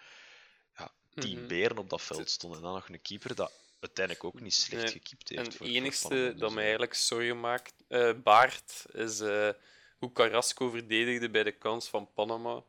[0.77, 1.47] ja, tien Mhm.
[1.47, 2.59] beren op dat veld stonden.
[2.59, 3.51] En dan nog een keeper dat
[3.81, 5.59] uiteindelijk ook niet slecht Nee, gekiept En heeft.
[5.59, 9.49] het enigste dat mij eigenlijk zorgen maakt, eh, baart, is eh,
[9.97, 12.63] hoe Carrasco verdedigde bij de kans van Panama.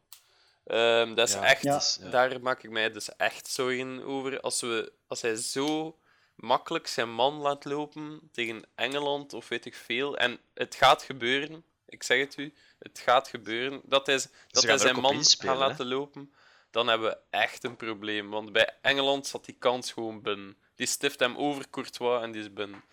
[0.65, 1.63] Ehm, dat is Ja, echt,
[2.01, 2.11] Ja.
[2.11, 4.41] Daar maak ik mij dus echt zorgen over.
[4.41, 5.99] Als, we, als hij zo
[6.35, 11.65] makkelijk zijn man laat lopen tegen Engeland of weet ik veel, en het gaat gebeuren,
[11.87, 15.87] ik zeg het u, het gaat gebeuren, dat hij, dat hij zijn man gaat laten
[15.87, 16.33] lopen,
[16.71, 18.31] dan hebben we echt een probleem.
[18.31, 20.57] Want bij Engeland zat die kans gewoon binnen.
[20.75, 22.85] Die stift hem over Courtois en die is binnen.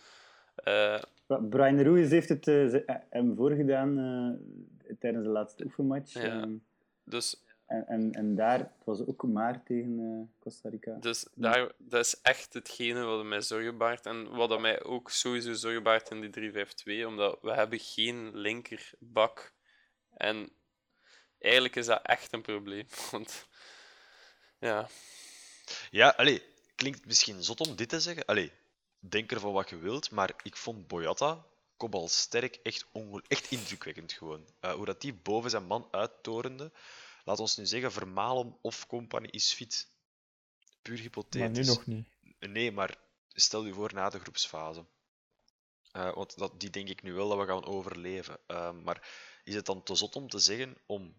[0.55, 1.01] Eh,
[1.49, 6.13] Brian Ruiz heeft het eh, ze- hem voorgedaan eh, tijdens de laatste oefenmatch.
[6.13, 6.47] Ja.
[7.03, 10.93] Dus En, en, en daar het was ook maar tegen eh, Costa Rica.
[10.99, 14.05] Dus daar, dat is echt hetgene wat mij zorgen baart.
[14.05, 16.51] En wat dat mij ook sowieso zorgen baart in die
[17.03, 17.05] 3-5-2.
[17.07, 19.53] Omdat we hebben geen linkerbak.
[20.13, 20.49] En
[21.39, 22.85] eigenlijk is dat echt een probleem.
[23.11, 23.47] Want
[24.59, 24.87] ja,
[25.91, 26.41] Ja, allee,
[26.79, 28.25] klinkt misschien zot om dit te zeggen.
[28.25, 28.51] Allee,
[28.99, 31.45] denk ervan wat je wilt, maar ik vond Boyata,
[32.07, 32.85] sterk, echt,
[33.27, 34.45] echt indrukwekkend gewoon.
[34.59, 36.71] Eh, hoe dat die boven zijn man uittorende.
[37.23, 39.87] Laat ons nu zeggen, Vermalen of Company is fit.
[40.81, 41.67] Puur Maar hypothetisch.
[41.67, 42.07] nu nog niet.
[42.39, 44.85] Nee, maar stel je voor na de groepsfase.
[45.91, 48.39] Eh, want dat, die denk ik nu wel dat we gaan overleven.
[48.47, 49.09] Eh, maar
[49.43, 51.15] is het dan te zot om te zeggen om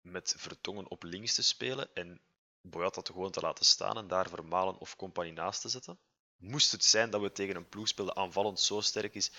[0.00, 2.20] met Vertongen op links te spelen en
[2.60, 5.98] Boyata te gewoon te laten staan en daar Vermalen of Compagnie naast te zetten?
[6.36, 9.32] Moest het zijn dat we tegen een ploeg spelen dat aanvallend zo sterk is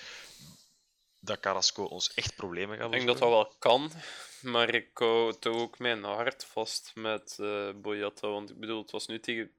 [1.21, 3.91] dat Carrasco ons echt problemen gaat ik denk dat dat wel kan.
[4.41, 8.27] Maar ik hou toch ook mijn hart vast met eh Boyata.
[8.27, 9.51] Want ik bedoel, het was nu tegen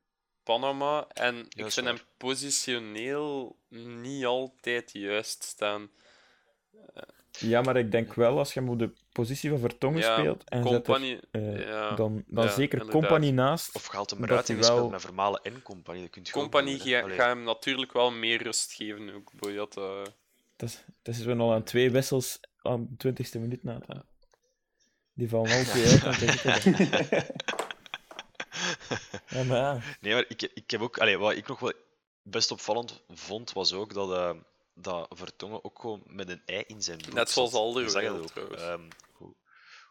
[0.42, 1.08] Panama.
[1.08, 1.94] En ik vind waar.
[1.94, 5.90] hem positioneel niet altijd juist staan.
[7.38, 10.44] Ja, maar ik denk wel, als je hem op de positie van Vertongen Ja, speelt
[10.48, 11.94] en zet er, Company, eh, ja.
[11.94, 13.02] dan, dan ja, zeker inderdaad.
[13.02, 13.74] Company naast.
[13.74, 16.02] Of gehaald hem dat eruit en wel- met Vermalen en Compagnie.
[16.02, 16.92] Dat kun je ook Compagnie doen, hè.
[16.98, 17.16] ga, Allee.
[17.16, 20.02] ga hem natuurlijk wel meer rust geven, ook Boyata.
[20.56, 23.78] Dat is, dat is wel al aan twee wissels aan de 20ste minuut na.
[23.86, 24.02] dan.
[25.14, 26.22] Die vallen al twee uit.
[29.48, 29.80] maar ja.
[30.00, 30.98] Nee, maar ik, ik heb ook...
[30.98, 31.72] Allee, wat ik nog wel
[32.22, 34.30] best opvallend vond, was ook dat, eh,
[34.74, 37.52] dat Vertongen ook gewoon met een ei in zijn broek Net zoals.
[37.52, 38.62] Alderweireld, trouwens.
[38.62, 38.80] Ehm,
[39.12, 39.32] hoe,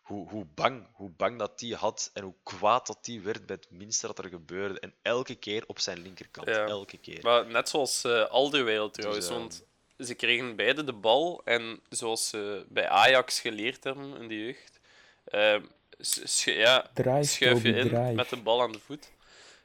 [0.01, 3.55] hoe, hoe, bang, hoe bang dat die had en hoe kwaad dat die werd bij
[3.55, 4.79] het minste dat er gebeurde.
[4.79, 6.47] En elke keer op zijn linkerkant.
[6.47, 6.65] Ja.
[6.65, 7.19] Elke keer.
[7.21, 9.63] Maar net zoals eh Alderweireld trouwens, Dus, eh, want
[10.07, 14.79] ze kregen beide de bal en zoals ze bij Ajax geleerd hebben in de jeugd,
[15.23, 15.55] eh,
[15.99, 18.15] sch- ja, Draai, schuif je in draai.
[18.15, 19.11] met de bal aan de voet.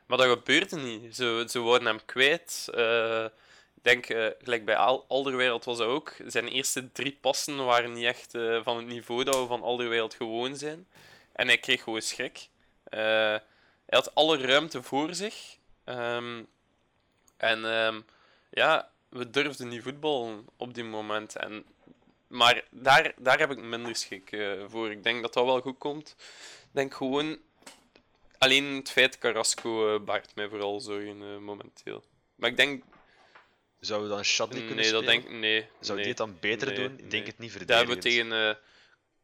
[0.07, 1.17] Maar dat gebeurde niet.
[1.17, 2.69] Ze, ze worden hem kwijt.
[2.75, 3.25] Eh,
[3.87, 6.15] denk, eh, gelijk bij Al Alderweireld was dat ook.
[6.27, 10.15] Zijn eerste drie passen waren niet echt eh, van het niveau dat we van Alderweireld
[10.15, 10.87] gewoon zijn.
[11.33, 12.49] En hij kreeg gewoon schrik.
[12.85, 13.01] Eh,
[13.87, 15.57] hij had alle ruimte voor zich.
[15.85, 16.43] Ehm,
[17.37, 18.01] en ehm,
[18.51, 21.37] ja, we durfden niet voetballen op die moment.
[21.37, 21.65] En,
[22.27, 24.91] maar daar, daar heb ik minder schik eh, voor.
[24.91, 26.17] Ik denk dat dat wel goed komt.
[26.63, 27.39] Ik denk gewoon
[28.39, 32.05] alleen het feit Carrasco baart mij vooral zorgen momenteel.
[32.35, 32.85] Maar ik denk,
[33.81, 35.23] Zou we dan Shadley kunnen nee, dat spelen?
[35.23, 35.69] denk nee.
[35.81, 36.99] Zou nee, die het dan beter nee, doen?
[36.99, 37.89] Ik denk het niet verdedigend.
[37.89, 38.55] hebben we tegen eh,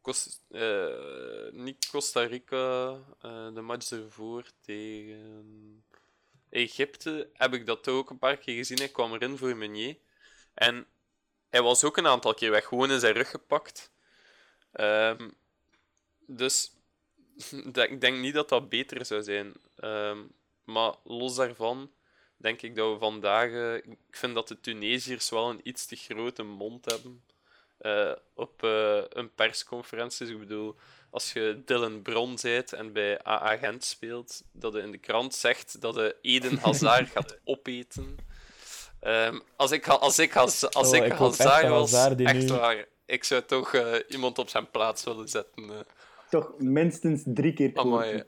[0.01, 5.83] Cos- eh, niet Costa Rica, eh, de match ervoor tegen
[6.49, 8.77] Egypte, heb ik dat ook een paar keer gezien.
[8.77, 9.97] Hij kwam erin voor Meunier.
[10.53, 10.87] En
[11.49, 13.91] hij was ook een aantal keer weg, gewoon in zijn rug gepakt.
[14.71, 15.29] Ehm,
[16.19, 16.71] dus
[17.73, 19.53] ik denk niet dat dat beter zou zijn.
[19.75, 20.23] Ehm,
[20.63, 21.91] maar los daarvan
[22.43, 23.51] denk ik dat we vandaag...
[23.51, 27.23] eh, ik vind dat de Tunesiërs wel een iets te grote mond hebben
[27.77, 30.25] eh, op eh, een persconferentie.
[30.25, 30.75] Dus ik bedoel,
[31.09, 35.35] als je Dylan Bron bent en bij AA Gent speelt, dat je in de krant
[35.35, 38.17] zegt dat je Eden Hazard gaat opeten.
[38.99, 42.47] Ehm, als ik, als ik, als, als Oh, ik, ik Hazard was, Hazard echt nu-
[42.47, 43.75] waar, ik zou toch
[44.07, 45.69] iemand op zijn plaats willen zetten.
[45.69, 45.79] eh.
[46.29, 48.27] Toch minstens drie keer Amai, kopen.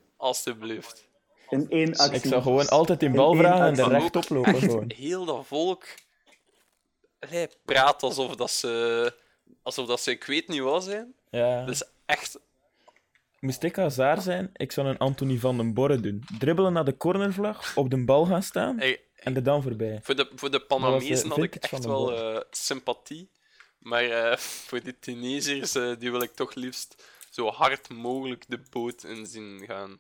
[1.50, 2.16] In één actie.
[2.16, 4.00] Ik zou gewoon altijd die In bal vragen en er actie.
[4.00, 4.56] rechtop lopen.
[4.56, 4.92] Gewoon.
[4.96, 5.86] Heel dat volk
[7.20, 9.14] allee, praat alsof dat ze,
[9.62, 11.14] alsof dat ze ik weet niet wat zijn.
[11.30, 11.60] Ja.
[11.60, 12.40] Dat is echt
[13.40, 16.24] Moest ik Hazard zijn, ik zou een Anthony van den Borre doen.
[16.40, 18.80] Dribbelen naar de cornervlag, op de bal gaan staan
[19.16, 20.00] en er dan voorbij.
[20.04, 23.30] voor, de, voor de de Panamezen had ik echt wel eh, sympathie.
[23.78, 24.38] Maar eh,
[24.68, 29.26] voor die Tunesiërs eh, die wil ik toch liefst zo hard mogelijk de boot in
[29.26, 30.00] zien gaan.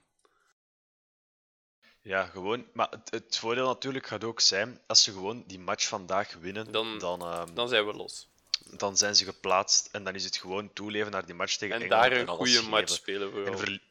[2.06, 2.66] Ja, gewoon.
[2.74, 6.72] Maar het, het voordeel natuurlijk gaat ook zijn, als ze gewoon die match vandaag winnen,
[6.72, 8.28] Dan- dan, ehm, Dan zijn we los.
[8.78, 11.82] dan zijn ze geplaatst en dan is het gewoon toeleven naar die match tegen En
[11.82, 13.58] Engeland daar een alles goede match spelen En, vooral.
[13.58, 13.82] ver-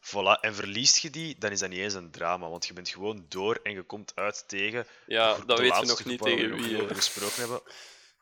[0.00, 2.88] voilà, en verliest je die, dan is dat niet eens een drama, want je bent
[2.88, 4.86] gewoon door en je komt uit tegen.
[5.06, 6.82] Ja, dat weten we nog niet we tegen wie.
[6.82, 7.60] over gesproken hebben.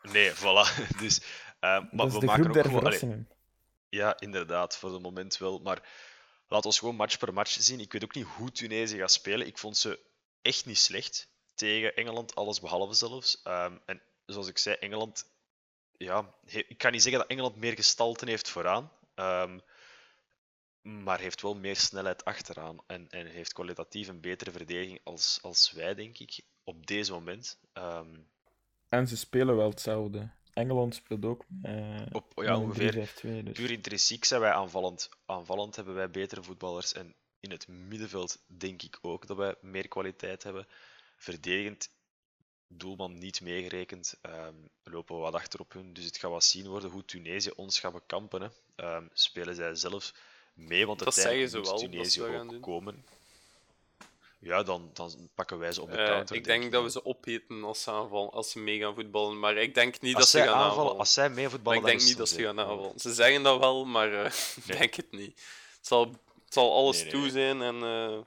[0.03, 0.86] Nee, voilà.
[1.03, 1.20] Dus,
[1.61, 2.84] eh, maar we de maken groep ook der gewoon...
[2.86, 3.24] allee,
[3.88, 5.59] ja, inderdaad, voor het moment wel.
[5.59, 5.82] Maar
[6.51, 7.80] laat ons gewoon match per match zien.
[7.80, 9.46] Ik weet ook niet hoe Tunesië gaat spelen.
[9.46, 9.98] Ik vond ze
[10.42, 13.42] echt niet slecht tegen Engeland, alles behalve zelfs.
[13.42, 15.26] Ehm, en zoals ik zei, Engeland.
[15.96, 18.92] Ja, ik kan niet zeggen dat Engeland meer gestalten heeft vooraan.
[19.14, 19.59] ehm,
[20.82, 22.78] maar heeft wel meer snelheid achteraan.
[22.86, 27.59] En, en heeft kwalitatief een betere verdediging als, als wij, denk ik, op deze moment.
[27.72, 28.18] Ehm,
[28.88, 30.30] En ze spelen wel hetzelfde.
[30.55, 33.42] Engeland speelt ook eh Op, met ja, ongeveer 3-5-2.
[33.44, 33.57] Dus.
[33.57, 35.09] puur intrinsiek zijn wij aanvallend.
[35.26, 36.92] Aanvallend hebben wij betere voetballers.
[36.92, 40.66] En in het middenveld denk ik ook dat wij meer kwaliteit hebben.
[41.16, 41.90] Verdedigend,
[42.68, 45.92] doelman niet meegerekend, ehm, lopen we wat achter op hun.
[45.92, 48.40] Dus het gaat wat zien worden hoe Tunesië ons gaat bekampen.
[48.42, 48.48] Hè.
[48.76, 50.14] Ehm, spelen zij zelf
[50.55, 52.61] mee, want Dat uiteindelijk zeggen ze moet wel, dat Tunesië ze dat gaan ook doen.
[52.61, 53.05] komen.
[54.43, 56.36] Ja, dan, dan pakken wij ze op de Eh, counter.
[56.36, 59.38] ik denk dat we ze opeten als ze, aanvallen, als ze mee gaan voetballen.
[59.38, 60.99] Maar ik denk niet als dat ze gaan aanvallen, aanvallen.
[60.99, 62.99] als zij mee Maar voetballen, ik denk niet dat ze gaan aanvallen.
[63.01, 64.78] Ze zeggen dat wel, maar eh, ik Nee.
[64.78, 65.41] denk het niet.
[65.76, 66.05] Het zal,
[66.45, 68.18] het zal alles Nee, nee, toe zijn en eh,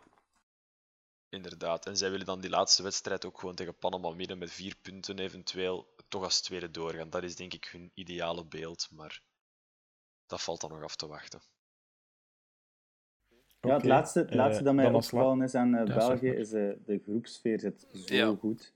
[1.30, 1.86] Inderdaad.
[1.86, 5.20] En zij willen dan die laatste wedstrijd ook gewoon tegen Panama midden met vier punten
[5.20, 7.10] eventueel toch als tweede doorgaan.
[7.10, 9.22] Dat is denk ik hun ideale beeld, maar
[10.28, 11.42] dat valt dan nog af te wachten.
[13.68, 16.70] Ja, het laatste, het eh, laatste dat mij opgevallen is aan eh, België is eh,
[16.86, 18.36] de groepsfeer zit zo Ja.
[18.40, 18.74] goed.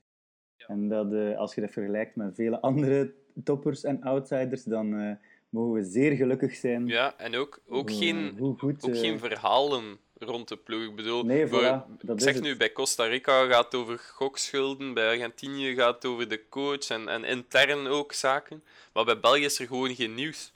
[0.68, 3.14] En dat, eh, als je dat vergelijkt met vele andere
[3.44, 5.12] toppers en outsiders, dan eh,
[5.50, 6.88] mogen we zeer gelukkig zijn.
[6.88, 10.84] ja, en ook, ook, geen, hoe goed, ook geen verhalen rond de ploeg.
[10.84, 12.44] Ik bedoel, Nee, voor- voilà, dat ik is zeg het.
[12.44, 16.90] nu, bij Costa Rica gaat het over gokschulden, bij Argentinië gaat het over de coach
[16.90, 18.64] en, en intern ook zaken.
[18.94, 20.54] Maar bij België is er gewoon geen nieuws.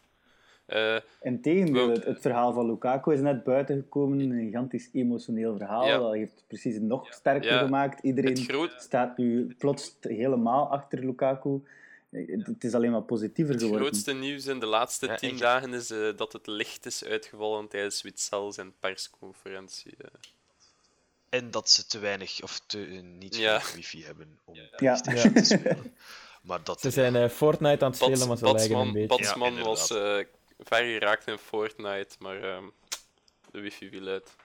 [0.72, 4.20] Eh, Integendeel, We- het, het verhaal van Lukaku is net buiten gekomen.
[4.20, 5.88] Een gigantisch emotioneel verhaal.
[5.88, 5.98] Ja.
[5.98, 8.04] Dat heeft het precies nog sterker Ja, gemaakt.
[8.04, 11.62] Iedereen het groot, staat nu plots helemaal achter Lukaku.
[12.10, 13.88] Het het is alleen maar positiever Het geworden.
[13.88, 17.04] grootste nieuws in de laatste Ja, tien ik- dagen is eh, dat het licht is
[17.06, 19.92] uitgevallen tijdens Witzel zijn persconferentie.
[19.98, 20.08] eh.
[21.30, 22.78] En dat ze te weinig of te,
[23.20, 23.60] niet Ja.
[23.60, 25.94] genoeg wifi hebben om te spelen.
[26.42, 28.94] Maar dat Ze zijn eh, Fortnite aan het spelen, Bats- maar ze lijken een Batsman,
[28.94, 29.08] beetje.
[29.08, 30.18] Batsman Ja, was eh
[30.64, 32.70] ver geraakt in Fortnite, maar ehm,
[33.52, 34.36] de wifi viel uit.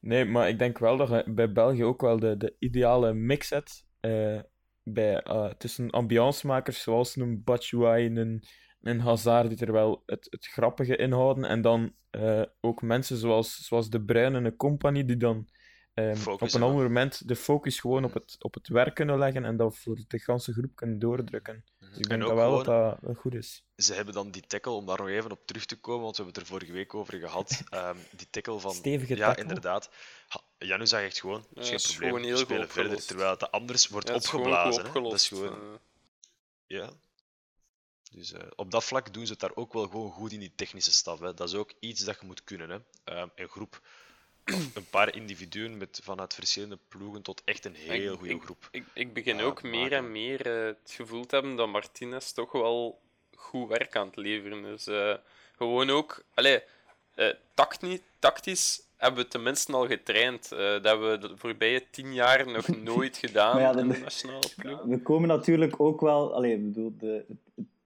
[0.00, 3.50] Nee, maar ik denk wel dat je bij België ook wel de, de ideale mix
[3.50, 3.86] hebt.
[4.00, 4.40] eh,
[4.82, 8.42] bij, eh, tussen ambiancemakers zoals een Batshuayi, een,
[8.80, 11.44] een Hazard, die er wel het, het grappige inhouden.
[11.44, 15.48] En dan eh, ook mensen zoals, zoals De Bruyne en een compagnie, die dan
[15.98, 19.44] ehm, op een ander moment de focus gewoon op het, op het werk kunnen leggen
[19.44, 21.64] en dat voor de ganse groep kunnen doordrukken.
[21.78, 23.62] Dus ik En denk dat wel gewoon- dat dat goed is.
[23.76, 26.22] Ze hebben dan die tackle, om daar nog even op terug te komen, want we
[26.22, 27.62] hebben het er vorige week over gehad.
[27.70, 28.72] ehm, die tackle van.
[28.74, 29.42] Stevige ja, tackle.
[29.42, 29.90] inderdaad.
[30.58, 32.08] Janu zegt echt gewoon: Ja, is is geen probleem.
[32.08, 33.06] gewoon heel we goed spelen verder.
[33.06, 34.92] Terwijl het anders wordt Ja, het is gewoon goed opgeblazen.
[35.02, 35.02] hè.
[35.02, 35.52] Dat is gewoon.
[35.52, 35.78] eh.
[36.66, 36.90] Ja.
[38.12, 40.52] Dus eh, op dat vlak doen ze het daar ook wel gewoon goed in die
[40.54, 41.20] technische staf.
[41.20, 41.34] Hè.
[41.34, 42.70] Dat is ook iets dat je moet kunnen.
[42.70, 42.78] Hè.
[43.04, 43.82] Ehm, een groep,
[44.74, 48.68] een paar individuen met, vanuit verschillende ploegen tot echt een heel Ik- goede groep.
[48.70, 52.52] Ik, ik begin ook meer en meer eh, het gevoel te hebben dat Martinez toch
[52.52, 53.00] wel
[53.36, 54.86] goed werk aan het leveren is.
[54.86, 55.14] Eh,
[55.56, 56.60] gewoon ook, allee,
[57.14, 60.52] eh, tacti- tactisch hebben we tenminste al getraind.
[60.52, 64.48] Eh, dat hebben we de voorbije tien jaar nog nooit gedaan ja, in de nationale
[64.56, 64.82] ploeg.
[64.82, 66.34] We komen natuurlijk ook wel...
[66.34, 67.24] Allee, ik bedoel, de,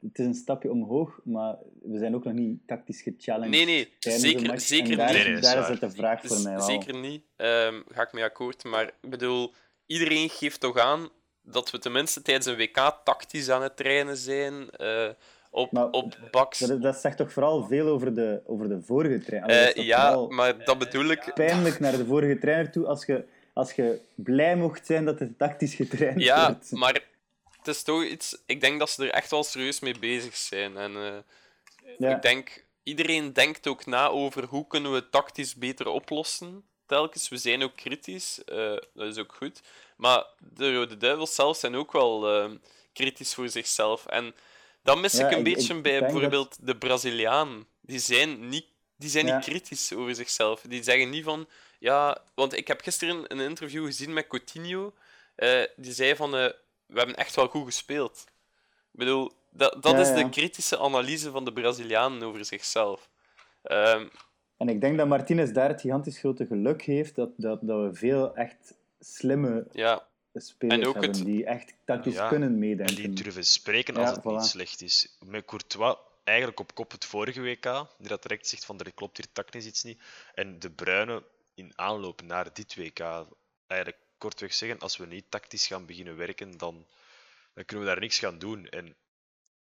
[0.03, 3.51] het, is een stapje omhoog, maar we zijn ook nog niet tactisch gechallenged.
[3.51, 5.27] Nee, nee, zeker, zeker daar, niet.
[5.27, 6.63] Is daar is het de vraag voor Z- mij wel.
[6.63, 7.23] Zeker niet.
[7.37, 8.65] Ehm, ga ik mee akkoord.
[8.65, 9.53] Maar ik bedoel,
[9.87, 11.09] iedereen geeft toch aan
[11.43, 14.71] dat we tenminste tijdens een WK tactisch aan het trainen zijn.
[14.71, 15.09] eh,
[15.51, 16.59] op, Maar op baks.
[16.59, 19.51] Dat, dat zegt toch vooral veel over de, over de vorige trainer.
[19.51, 21.31] Eh, ja, maar dat bedoel ik.
[21.35, 25.39] pijnlijk naar de vorige trainer toe als je, als je blij mocht zijn dat het
[25.39, 26.71] tactisch getraind Ja, wordt.
[26.71, 27.03] maar
[27.65, 28.37] het is toch iets.
[28.47, 30.77] Ik denk dat ze er echt wel serieus mee bezig zijn.
[30.77, 31.19] En eh,
[31.99, 32.15] Ja.
[32.17, 36.65] ik denk, iedereen denkt ook na over hoe kunnen we tactisch beter oplossen.
[36.87, 39.61] Telkens, we zijn ook kritisch, eh, dat is ook goed.
[39.97, 42.51] Maar de Rode Duivels zelf zijn ook wel eh,
[42.93, 44.07] kritisch voor zichzelf.
[44.07, 44.35] En
[44.83, 47.67] dat mis Ja, ik een ik- beetje ik bij bijvoorbeeld de Braziliaan.
[47.81, 49.37] Die zijn niet, die zijn Ja.
[49.37, 50.61] niet kritisch over zichzelf.
[50.61, 51.49] Die zeggen niet van,
[51.79, 54.95] ja, want ik heb gisteren een interview gezien met Coutinho.
[55.77, 56.53] die zei van,
[56.93, 58.25] we hebben echt wel goed gespeeld.
[58.93, 60.15] Ik bedoel, dat, dat Ja, is ja.
[60.15, 63.11] de kritische analyse van de Brazilianen over zichzelf.
[63.63, 64.07] Ehm,
[64.57, 67.95] En ik denk dat Martinez daar het gigantisch grote geluk heeft dat, dat, dat we
[67.95, 72.59] veel echt slimme ja, spelers En ook hebben het- die echt tactisch Ja, kunnen En
[72.59, 72.95] meedenken.
[72.97, 74.27] die durven spreken als Ja, het voilà.
[74.27, 75.17] niet slecht is.
[75.27, 79.17] Met Courtois eigenlijk op kop het vorige WK, die dat direct zegt van er klopt
[79.17, 80.01] hier tactisch iets niet.
[80.35, 81.23] En De Bruyne
[81.55, 83.01] in aanloop naar dit WK,
[83.67, 86.87] eigenlijk kortweg zeggen, als we niet tactisch gaan beginnen werken, dan,
[87.55, 88.67] dan kunnen we daar niks gaan doen.
[88.69, 88.97] En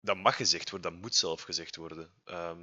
[0.01, 2.09] dat mag gezegd worden, dat moet zelf gezegd worden.
[2.25, 2.59] Ehm,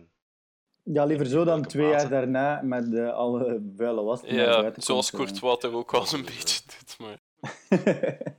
[0.84, 1.96] Ja, liever zo dan twee mate?
[2.00, 5.18] jaar daarna met alle vuile was ja zoals eh.
[5.18, 6.98] Courtois er ook wel een beetje doet.
[6.98, 7.18] Maar...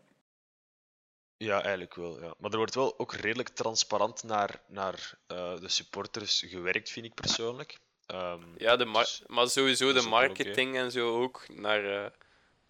[1.38, 2.22] Ja, eigenlijk wel.
[2.22, 2.34] Ja.
[2.40, 7.14] Maar er wordt wel ook redelijk transparant naar, naar eh, de supporters gewerkt, vind ik
[7.14, 7.80] persoonlijk.
[8.06, 12.12] Ehm, Ja, de mar- dus- maar sowieso de marketing en zo ook naar eh,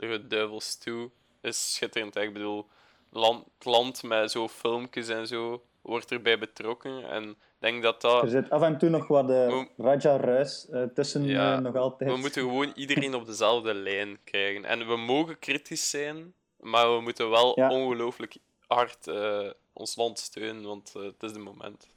[0.10, 1.10] de Duivels toe
[1.42, 2.14] is schitterend.
[2.14, 2.22] hè.
[2.22, 2.68] Ik bedoel,
[3.10, 7.10] land, het land met zo filmpjes en zo wordt erbij betrokken.
[7.10, 8.24] En ik denk dat dat...
[8.24, 11.60] Er zit af en toe nog wat eh, We- Raja Ruis eh, tussen Ja, eh,
[11.60, 12.12] nog altijd.
[12.12, 14.66] We moeten gewoon iedereen op dezelfde lijn krijgen.
[14.66, 17.70] En we mogen kritisch zijn, maar we moeten wel Ja.
[17.70, 18.38] ongelooflijk
[18.68, 21.90] hard eh, ons land steunen, want eh, het is de moment.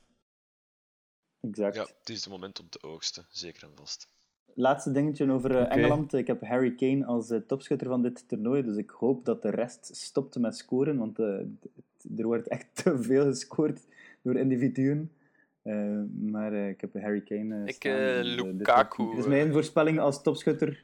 [1.41, 1.75] Exact.
[1.77, 4.09] Ja, het is het moment om te oogsten, zeker en vast.
[4.55, 5.77] Laatste dingetje over eh.
[5.77, 6.13] Engeland.
[6.15, 9.51] Ik heb Harry Kane als eh, topschutter van dit toernooi, dus ik hoop dat de
[9.51, 11.25] rest stopt met scoren, want eh,
[12.19, 13.81] er wordt echt te veel gescoord
[14.23, 15.13] door individuen.
[15.63, 17.85] Eh, maar eh, ik heb Harry Kane eh, Ik,
[18.25, 20.83] Lukaku, Dit is mijn voorspelling als topschutter.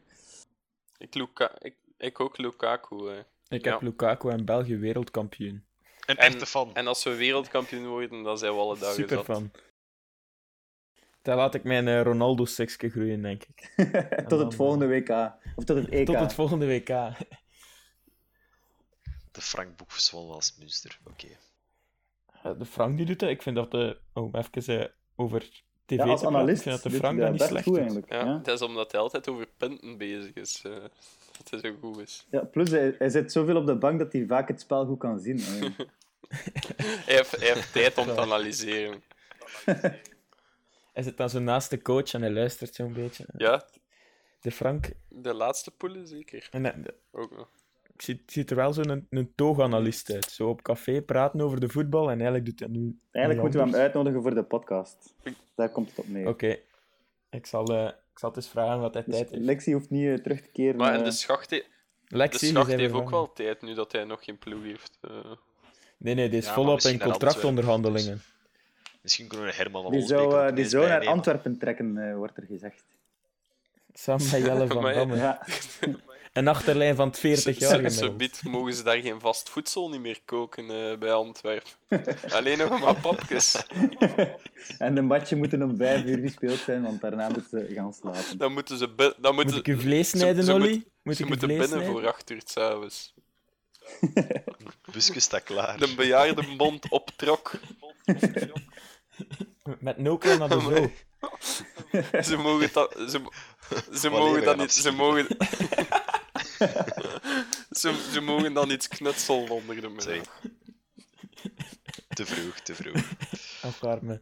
[0.98, 3.08] Ik, Luka ik, ik ook Lukaku.
[3.08, 3.18] eh.
[3.48, 3.72] Ik Ja.
[3.72, 5.62] heb Lukaku en België wereldkampioen.
[6.06, 6.74] Een En- echte fan.
[6.74, 9.24] En als we wereldkampioen worden, dan zijn we alle dagen Super zat.
[9.24, 9.50] fan.
[11.22, 13.72] Dan laat ik mijn eh, ronaldo sekske groeien, denk ik.
[14.28, 15.10] tot dan, het volgende WK.
[15.56, 16.06] Of tot het EK.
[16.06, 16.88] Tot het volgende WK.
[19.32, 20.98] De Frank Boek verzwollen als Münster.
[21.10, 21.26] Oké.
[22.42, 23.28] Eh, De Frank die doet dat.
[23.30, 23.98] Ik vind dat de...
[24.12, 25.40] Oh, om even eh, over
[25.86, 26.26] tv ja, als te praten.
[26.26, 28.12] analist Ik vind dat de Frank dat niet slecht goed eigenlijk.
[28.12, 28.40] Ja, Ja.
[28.42, 30.62] Dat is omdat hij altijd over punten bezig is.
[30.64, 30.72] eh,
[31.38, 32.26] dat hij zo goed is.
[32.30, 34.98] Ja, plus hij, hij zit zoveel op de bank dat hij vaak het spel goed
[34.98, 35.38] kan zien.
[35.38, 35.70] Eh,
[36.80, 39.02] Hij heeft, hij heeft tijd om te analyseren.
[41.00, 43.24] Hij zit dan zo naast de coach en hij luistert zo'n beetje.
[43.36, 43.64] Ja,
[44.40, 44.90] De Frank...
[45.08, 46.48] de laatste poelen zeker.
[46.50, 47.48] En, de- Ook nog.
[47.94, 50.24] ik zie, ziet er wel zo'n een, een tooganalist uit.
[50.24, 52.98] Zo op café praten over de voetbal en eigenlijk doet hij nu...
[53.10, 55.14] Eigenlijk moeten we hem uitnodigen voor de podcast.
[55.54, 56.28] Daar komt het op neer.
[56.28, 56.56] Oké.
[57.30, 59.42] Ik, zal, eh, ik zal het eens vragen wat hij Dus tijd heeft.
[59.44, 60.76] Lexi hoeft niet eh, terug te keren.
[60.76, 61.64] Maar en eh, de schacht, he-
[62.06, 64.98] Lexi, schacht heeft ook wel tijd nu dat hij nog geen ploeg heeft.
[65.96, 68.22] Nee, nee, die is Ja, volop in contractonderhandelingen.
[69.02, 71.06] Misschien kunnen we Herman van die zou, eh, die zou naar.
[71.06, 72.84] Antwerpen trekken, eh, wordt er gezegd.
[73.92, 75.16] Samen met Jelle van Damme.
[75.16, 75.46] Ja.
[76.32, 78.10] Een achterlijn van 40 Zo- jaar zo- gemiddeld.
[78.10, 81.70] Zo biedt mogen ze daar geen vast voedsel niet meer koken eh, bij Antwerpen.
[82.36, 83.66] Alleen nog maar papjes.
[84.78, 88.38] en de matchen moeten om vijf uur gespeeld zijn, want daarna moeten ze gaan slapen.
[88.38, 90.68] Dan moeten ze, dan Moet moeten, ik uw vlees ze- snijden, ze Olly?
[90.70, 91.90] moet- Moet ze moeten binnen snijden?
[91.90, 93.14] voor acht uur s'avonds.
[94.92, 95.78] Busje staat klaar.
[95.78, 97.52] De bejaardenbond optrok.
[99.80, 100.90] Met Nokia naar de zoo.
[102.22, 103.20] Ze mogen dat, ze,
[103.98, 105.26] ze mogen dat niet, ze mogen,
[107.80, 110.04] ze, ze mogen dan iets knutselen onder de middag.
[110.04, 110.22] Zeg.
[112.08, 113.02] Te vroeg, te vroeg.
[113.62, 114.20] Afwarmen.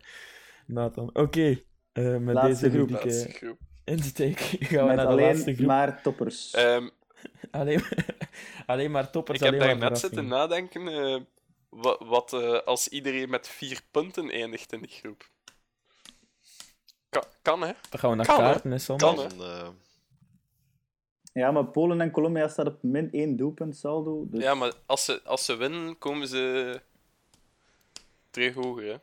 [0.67, 1.11] Nathan.
[1.13, 1.61] Oké.
[1.93, 2.89] eh, met Laatste deze groep.
[2.91, 3.59] ludieke Laatste groep.
[3.85, 5.67] insteek gaan we Met naar de alleen laatste groep.
[5.67, 6.51] maar toppers.
[6.51, 6.89] Ehm,
[7.51, 7.83] Alleen,
[8.67, 11.21] alleen maar toppers, ik heb daar net zitten nadenken eh,
[11.69, 15.31] wat, wat eh, als iedereen met vier punten eindigt in die groep.
[17.09, 17.73] Kan, kan hè?
[17.91, 18.43] Dan gaan we naar Kan, hè?
[18.43, 18.97] kaarten, hè, Sam.
[18.99, 19.69] Kan, Dan, eh,
[21.33, 24.27] Ja, maar Polen en Colombia staan op min één doelpunt saldo.
[24.29, 26.81] Dus Ja, maar als ze, als ze winnen, komen ze
[28.31, 28.85] terug hoger.
[28.85, 28.97] Hè?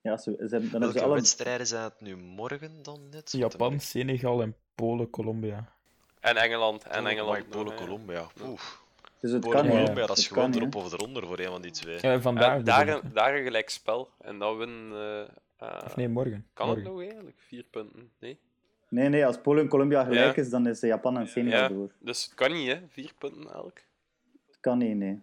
[0.00, 1.14] ja, ze, ze hebben, dan hebben welke ze alle...
[1.14, 3.32] wedstrijden zijn het nu morgen dan net?
[3.32, 5.79] Japan, Senegal en Polen, Colombia.
[6.20, 6.84] En Engeland.
[6.84, 7.48] En Engeland.
[7.48, 7.76] Polen.
[7.76, 8.26] Colombia.
[8.42, 8.60] Oeh.
[9.20, 9.68] Dus het Polen, kan.
[9.70, 11.98] Colombia, dat is Het gewoon kan, erop of eronder voor een van die twee.
[12.00, 12.56] Ja, vandaag.
[12.58, 14.10] En daar, een, daar een gelijkspel.
[14.20, 14.92] En dan winnen.
[14.92, 15.66] eh, hè.
[15.66, 16.46] eh, Of nee, morgen.
[16.52, 16.84] kan morgen.
[16.84, 17.36] het nog eigenlijk?
[17.46, 18.10] Vier punten?
[18.18, 18.38] Nee.
[18.88, 20.42] Nee, nee, als Polen en Colombia gelijk Ja.
[20.42, 21.90] is, dan is Japan en Senegal Ja, door.
[21.98, 22.80] dus het kan niet, hè?
[22.90, 23.78] Vier punten elk.
[24.46, 25.22] Het kan niet, nee.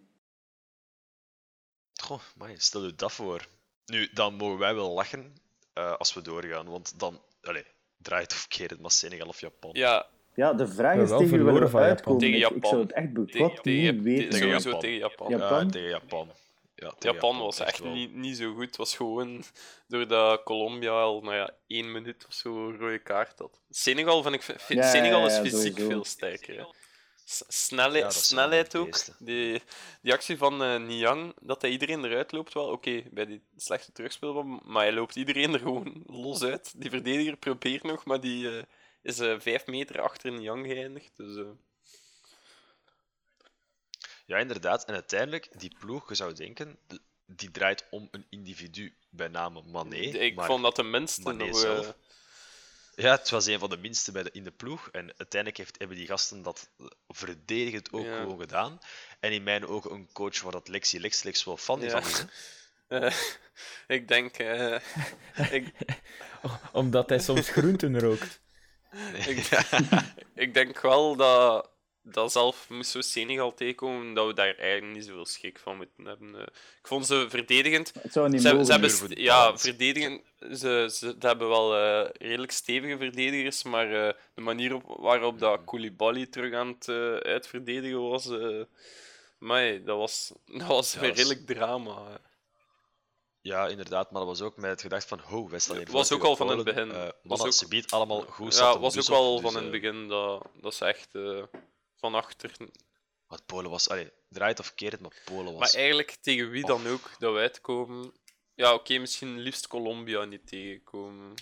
[2.01, 3.47] Goh, maar stel je dat voor.
[3.85, 5.35] Nu, dan mogen wij wel lachen
[5.73, 7.65] eh, als we doorgaan, want dan allee,
[7.97, 9.69] draait of keert het maar Senegal of Japan.
[9.73, 10.05] Ja,
[10.37, 11.81] Ja, de vraag is wel tegen wie we van Japan.
[11.81, 12.19] uitkomen.
[12.19, 12.69] Tegen Ik- Ik, Japan.
[12.69, 14.29] zou het echt tegen, beklot tegen, niet weten.
[14.29, 14.79] tegen- sowieso Japan.
[14.81, 15.29] tegen Japan.
[15.29, 15.37] Ja.
[15.37, 15.71] Ja, Japan?
[15.71, 16.27] tegen Japan.
[16.75, 17.91] Ja, tegen Japan was echt wel.
[17.93, 18.65] niet, niet zo goed.
[18.65, 19.43] Het was gewoon
[19.87, 23.59] doordat Colombia al nou ja, één minuut of zo een rode kaart had.
[23.69, 25.87] Senegal, vind ik, vind- Ja, ja, Senegal is ja, fysiek sowieso.
[25.89, 26.67] veel sterker.
[27.25, 28.99] Snelheid, Ja, ook.
[29.19, 29.61] Die,
[30.01, 33.91] die actie van eh Niang, dat hij iedereen eruit loopt, wel oké, bij die slechte
[33.91, 36.73] terugspel, maar hij loopt iedereen er gewoon los uit.
[36.77, 38.63] Die verdediger probeert nog, maar die eh,
[39.07, 41.11] is eh, vijf meter achter Niang geëindigd.
[41.17, 41.49] Dus, eh,
[44.25, 44.85] Ja, inderdaad.
[44.85, 49.61] En uiteindelijk, die ploeg, je zou denken, de- die draait om een individu bij name
[49.61, 49.95] Mané.
[49.95, 51.59] ik maar vond dat de minste Mané nog...
[51.59, 51.85] zelf.
[51.87, 51.93] eh,
[52.95, 54.89] Ja, het was een van de minste bij de, in de ploeg.
[54.91, 58.19] En uiteindelijk heeft, hebben die gasten dat eh, verdedigend ook Ja.
[58.21, 58.79] gewoon gedaan.
[59.19, 61.89] En in mijn ogen een coach waar dat Lexi Lex Lex wel fan Ja.
[61.89, 62.23] van is.
[62.87, 63.13] eh,
[63.87, 64.37] ik denk...
[64.37, 64.79] eh,
[65.57, 65.73] ik,
[66.71, 68.39] Omdat hij soms groenten rookt.
[69.27, 69.49] Ik,
[70.43, 71.69] ik denk wel dat,
[72.01, 76.05] dat zelf moesten we Senegal tegenkomen, dat we daar eigenlijk niet zoveel schik van moeten
[76.05, 76.35] hebben.
[76.35, 76.41] eh.
[76.79, 77.91] ik vond ze verdedigend.
[78.01, 79.61] Het zou niet Ze, hebben, ja, balans.
[79.61, 80.21] verdedigen.
[80.39, 85.39] Ze, ze, ze hebben wel eh, redelijk stevige verdedigers, maar eh, de manier op, waarop
[85.39, 86.89] dat Koulibaly terug aan het
[87.25, 88.61] uitverdedigen was, eh,
[89.37, 92.19] Maar dat was, dat was Ja, is- redelijk drama.
[93.47, 96.11] Ja, inderdaad, maar dat was ook met het gedacht van, ho, wij staan hier was
[96.11, 96.91] ook al van het begin.
[96.91, 99.65] Eh, Was ook- ze biedt allemaal goed Ja, was ook wel op, van dus, in
[99.67, 101.43] het eh, begin dat, dat ze echt eh,
[101.95, 102.51] van achter.
[103.27, 105.59] Want Polen was, allee, draait of keert het, maar Polen was...
[105.59, 108.13] Maar eigenlijk tegen wie dan ook dat wij uitkomen.
[108.53, 111.33] Ja, oké, misschien liefst Colombia niet tegenkomen.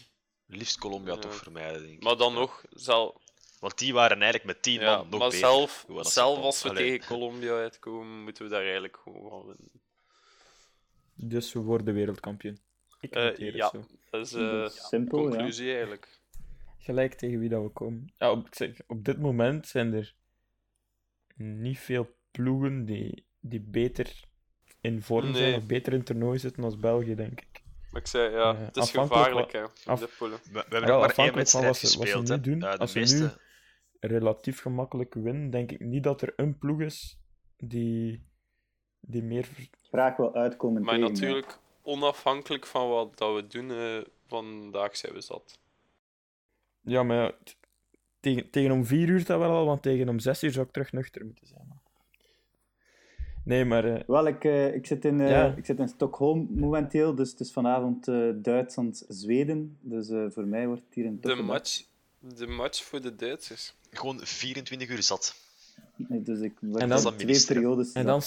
[0.45, 1.19] Liefst Colombia Ja.
[1.19, 2.03] toch vermijden, denk ik.
[2.03, 2.39] Maar dan Ja.
[2.39, 3.15] nog, zelf,
[3.59, 5.47] Want die waren eigenlijk met tien ja, man nog maar beter.
[5.47, 6.91] zelf, zelf als we Allee.
[6.91, 9.71] tegen Colombia uitkomen, moeten we daar eigenlijk gewoon van winnen.
[11.15, 12.57] Dus we worden wereldkampioen.
[12.99, 13.69] Ik Eh, noteer het ja.
[13.69, 13.85] zo.
[14.11, 14.39] Dat is Dat
[14.69, 15.29] de is simpel, ja.
[15.29, 16.19] conclusie eigenlijk.
[16.77, 18.13] Gelijk tegen wie dat we komen.
[18.17, 20.15] Ja, op, ik zeg, op dit moment zijn er
[21.35, 24.23] niet veel ploegen die, die beter
[24.81, 27.63] in vorm zijn of beter in toernooi zitten als België, denk ik.
[27.91, 30.39] Maar ik zei, ja, Eh, het is gevaarlijk hè, af- de poelen.
[30.43, 32.27] We, we hebben ook maar één wedstrijd wat ze- wat ze gespeeld.
[32.27, 32.41] hè.
[32.41, 33.17] doen, Eh, de als meeste...
[33.23, 33.29] nu-
[33.99, 37.19] Relatief gemakkelijk winnen, denk ik niet dat er een ploeg is
[37.57, 38.23] die,
[39.07, 39.47] die meer...
[39.81, 41.11] Graag wel uitkomen Maar tegen.
[41.13, 43.97] natuurlijk, onafhankelijk van wat dat we doen, eh,
[44.27, 45.59] vandaag zijn we zat.
[46.81, 47.31] Ja, maar ja,
[48.19, 50.71] tegen, tegen om vier uur dat wel al, want tegen om zes uur zou ik
[50.71, 51.65] terug nuchter moeten zijn.
[51.67, 51.79] man.
[53.43, 53.85] Nee, maar...
[53.85, 55.53] eh, Wel, ik, eh, ik, zit in, eh, Ja.
[55.57, 59.77] ik zit in Stockholm momenteel, dus het is vanavond eh, Duitsland-Zweden.
[59.81, 61.45] Dus eh, voor mij wordt het hier een De toffe dag.
[61.47, 61.83] match,
[62.19, 63.75] de match voor de Duitsers.
[63.89, 65.35] Gewoon 24 uur zat.
[65.95, 68.21] Nee, Dus ik En dan- twee periodes En dan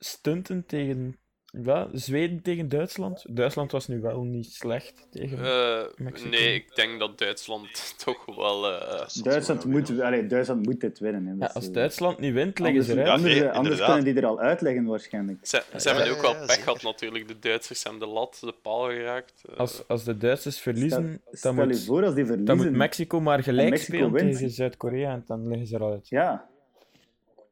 [0.00, 1.18] stunten tegen
[1.64, 3.24] ja, Zweden tegen Duitsland.
[3.28, 5.44] Duitsland was nu wel niet slecht tegen.
[5.44, 8.72] Eh, nee, ik denk dat Duitsland toch wel.
[8.72, 11.26] eh, Duitsland moet, allee, Duitsland moet dit winnen.
[11.26, 11.34] Hè.
[11.46, 13.08] ja, als is, Duitsland niet wint, leggen anders, ze eruit.
[13.08, 13.96] Anders, nee, eh, anders inderdaad.
[13.96, 15.38] kunnen die er al uitleggen waarschijnlijk.
[15.46, 17.28] ze, ze hebben ja, ook wel ja, pech gehad, natuurlijk.
[17.28, 19.42] De Duitsers zijn de lat, de paal geraakt.
[19.48, 23.20] Eh, Als, als de Duitsers verliezen, Stel, dan, moet, voor als die dan moet Mexico
[23.20, 24.32] maar gelijk Mexico spelen wint.
[24.32, 26.08] tegen Zuid-Korea en dan liggen ze er al uit.
[26.08, 26.48] Ja.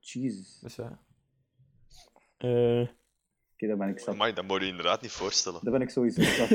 [0.01, 0.59] Jezus.
[0.63, 0.99] Dus, ja.
[2.39, 2.81] Eh,
[3.53, 4.17] Oké, daar ben ik zat.
[4.17, 5.61] Maar dat moet je je inderdaad niet voorstellen.
[5.63, 6.51] Daar ben ik sowieso zat.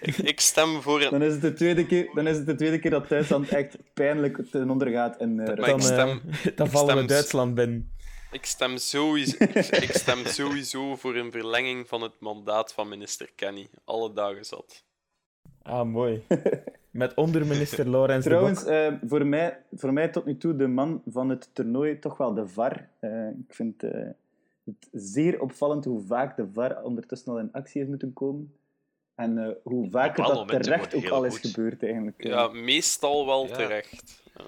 [0.00, 1.10] ik, ik stem voor een.
[1.10, 3.76] dan, is het de tweede keer, dan is het de tweede keer dat Duitsland echt
[3.94, 5.16] pijnlijk ten onder gaat.
[5.16, 7.92] En, eh, Maar dan, ik stem- eh, dan vallen we Duitsland binnen.
[8.32, 13.28] Ik stem, sowieso, ik, ik stem sowieso voor een verlenging van het mandaat van minister
[13.34, 13.68] Kenny.
[13.84, 14.84] Alle dagen zat.
[15.62, 16.22] Ah, mooi.
[16.94, 18.68] Met onderminister Laurens de Trouwens, Bok.
[18.72, 22.34] eh, voor, mij, voor mij tot nu toe de man van het toernooi toch wel
[22.34, 22.88] de VAR.
[22.98, 23.90] Eh, ik vind eh,
[24.64, 28.54] het zeer opvallend hoe vaak de VAR ondertussen al in actie heeft moeten komen.
[29.14, 31.50] En eh, hoe bepaalde dat terecht ook al is goed.
[31.50, 32.24] gebeurd eigenlijk.
[32.24, 33.54] Ja, meestal wel Ja.
[33.56, 34.22] terecht.
[34.34, 34.44] Eh,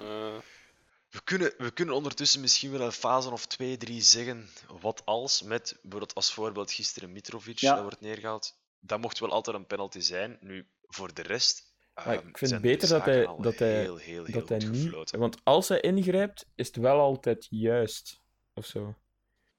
[1.09, 4.45] We kunnen, we kunnen ondertussen misschien wel een fase of twee, drie zeggen.
[4.81, 7.73] Wat als, met bijvoorbeeld als voorbeeld gisteren Mitrovic, Ja.
[7.73, 8.57] dat wordt neergehaald.
[8.79, 10.37] Dat mocht wel altijd een penalty zijn.
[10.41, 11.66] Nu, voor de rest.
[12.05, 14.61] Maar ehm, ik vind het beter dat hij, dat hij, heel, heel, heel dat hij
[14.61, 14.81] goed niet...
[14.83, 15.19] gefloten.
[15.19, 18.21] Want als hij ingrijpt, is het wel altijd juist.
[18.53, 18.95] Of zo.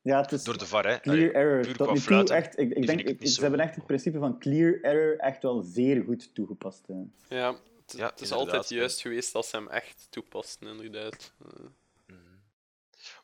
[0.02, 0.98] ja, het is Door de VAR, hè?
[1.00, 1.60] clear Allee, error.
[1.60, 3.60] puur Tot qua nu toe fluiten, echt, ik, ik denk, ik ik- ze zo hebben
[3.60, 6.84] echt het principe van clear error echt wel zeer goed toegepast.
[6.88, 6.96] eh.
[7.28, 11.32] ja, het, Ja, het is altijd juist geweest als ze hem echt toepasten, inderdaad.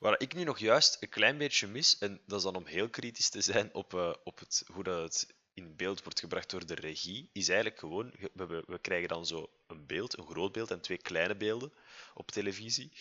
[0.00, 2.88] Waar ik nu nog juist een klein beetje mis, en dat is dan om heel
[2.88, 6.66] kritisch te zijn op, eh, op het, hoe dat het in beeld wordt gebracht door
[6.66, 10.70] de regie, is eigenlijk gewoon, we, we, krijgen dan zo een beeld, een groot beeld
[10.70, 11.72] en twee kleine beelden
[12.14, 12.92] op televisie.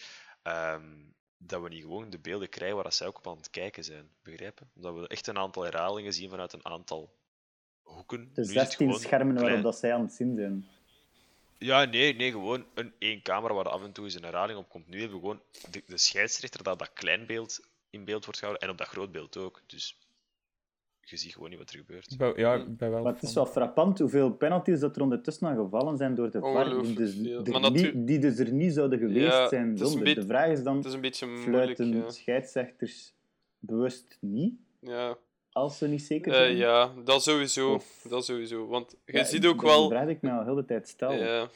[0.41, 0.84] Ehm,
[1.38, 3.84] dat we niet gewoon de beelden krijgen waar dat zij ook op aan het kijken
[3.84, 4.70] zijn, begrijpen?
[4.74, 7.14] Dat we echt een aantal herhalingen zien vanuit een aantal
[7.82, 8.32] hoeken.
[8.34, 10.68] Het 16 gewoon schermen waarop klein- dat zij aan het zien zijn.
[11.58, 14.70] ja, nee, nee, gewoon een één camera waar af en toe eens een herhaling op
[14.70, 14.88] komt.
[14.88, 15.41] Nu hebben we gewoon
[15.72, 19.12] de, de scheidsrechter dat dat klein beeld in beeld wordt gehouden en op dat groot
[19.12, 19.62] beeld ook.
[19.68, 19.97] Dus
[21.06, 22.16] je ziet gewoon niet wat er gebeurt.
[22.36, 23.04] Ja, ben wel...
[23.04, 26.39] Maar het is wel frappant hoeveel penalties dat er ondertussen aan gevallen zijn door de
[26.39, 27.16] VAR, die dus,
[27.54, 30.04] er natu- die dus er niet zouden geweest Ja, zijn het is een zonder.
[30.04, 31.47] beetje- De vraag is dan, Het is een beetje moeilijk.
[31.49, 32.10] fluiten Ja.
[32.10, 33.14] scheidsrechters
[33.60, 35.18] bewust niet, Ja.
[35.51, 36.56] als ze niet zeker Eh, zijn?
[36.56, 37.74] ja, dat sowieso.
[37.74, 38.68] Of- Dat sowieso.
[38.68, 39.89] Want je Ja, ziet ook dat wel.
[39.89, 41.12] vraag ik me al heel de tijd stel.
[41.14, 41.49] Ja,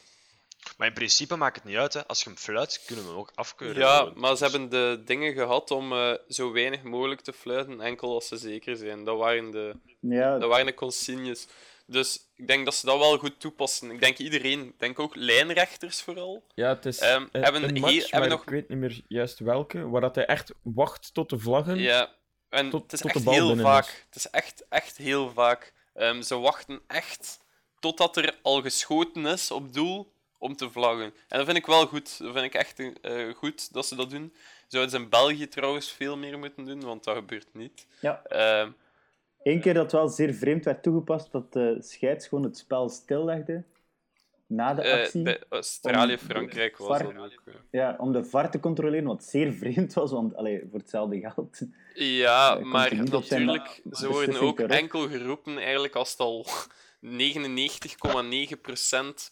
[0.78, 1.94] Maar in principe maakt het niet uit.
[1.94, 2.08] Hè.
[2.08, 3.82] Als je hem fluit, kunnen we hem ook afkeuren.
[3.82, 4.14] ja, gewoon.
[4.20, 8.28] maar ze hebben de dingen gehad om eh, zo weinig mogelijk te fluiten, enkel als
[8.28, 9.04] ze zeker zijn.
[9.04, 11.48] Dat waren de, Ja, dat waren de consignes.
[11.86, 13.92] Dus ik denk dat ze dat wel goed toepassen.
[13.92, 16.44] Ik denk iedereen, ik denk ook lijnrechters vooral.
[16.56, 18.78] Ja, het is Ehm, een, hebben een hier- match, hebben maar nog- ik weet niet
[18.78, 21.78] meer juist welke, waar dat hij echt wacht tot de vlaggen.
[21.78, 22.10] Ja,
[22.50, 23.84] en Tot- het is tot de echt bal heel binnen vaak.
[23.86, 24.04] is.
[24.06, 25.74] Het is echt, echt heel vaak.
[25.94, 27.40] Ehm, ze wachten echt
[27.80, 31.14] totdat er al geschoten is op doel om te vlaggen.
[31.28, 32.18] En dat vind ik wel goed.
[32.20, 34.34] Dat vind ik echt eh, goed dat ze dat doen.
[34.68, 37.88] Zouden ze in België trouwens veel meer moeten doen, want dat gebeurt niet.
[38.02, 38.22] ja.
[38.24, 38.72] Ehm,
[39.44, 43.64] Eén keer dat wel zeer vreemd werd toegepast, dat de scheids gewoon het spel stillegde.
[44.50, 45.24] na de Eh, actie.
[45.24, 47.42] bij Australië-Frankrijk was VAR dat ook.
[47.46, 47.54] eh.
[47.72, 51.60] Ja, om de VAR te controleren, wat zeer vreemd was, want allee, voor hetzelfde geld.
[51.94, 56.46] Ja, komt maar zijn natuurlijk, ze worden ook enkel geroepen eigenlijk als het al
[57.02, 57.10] 99,9%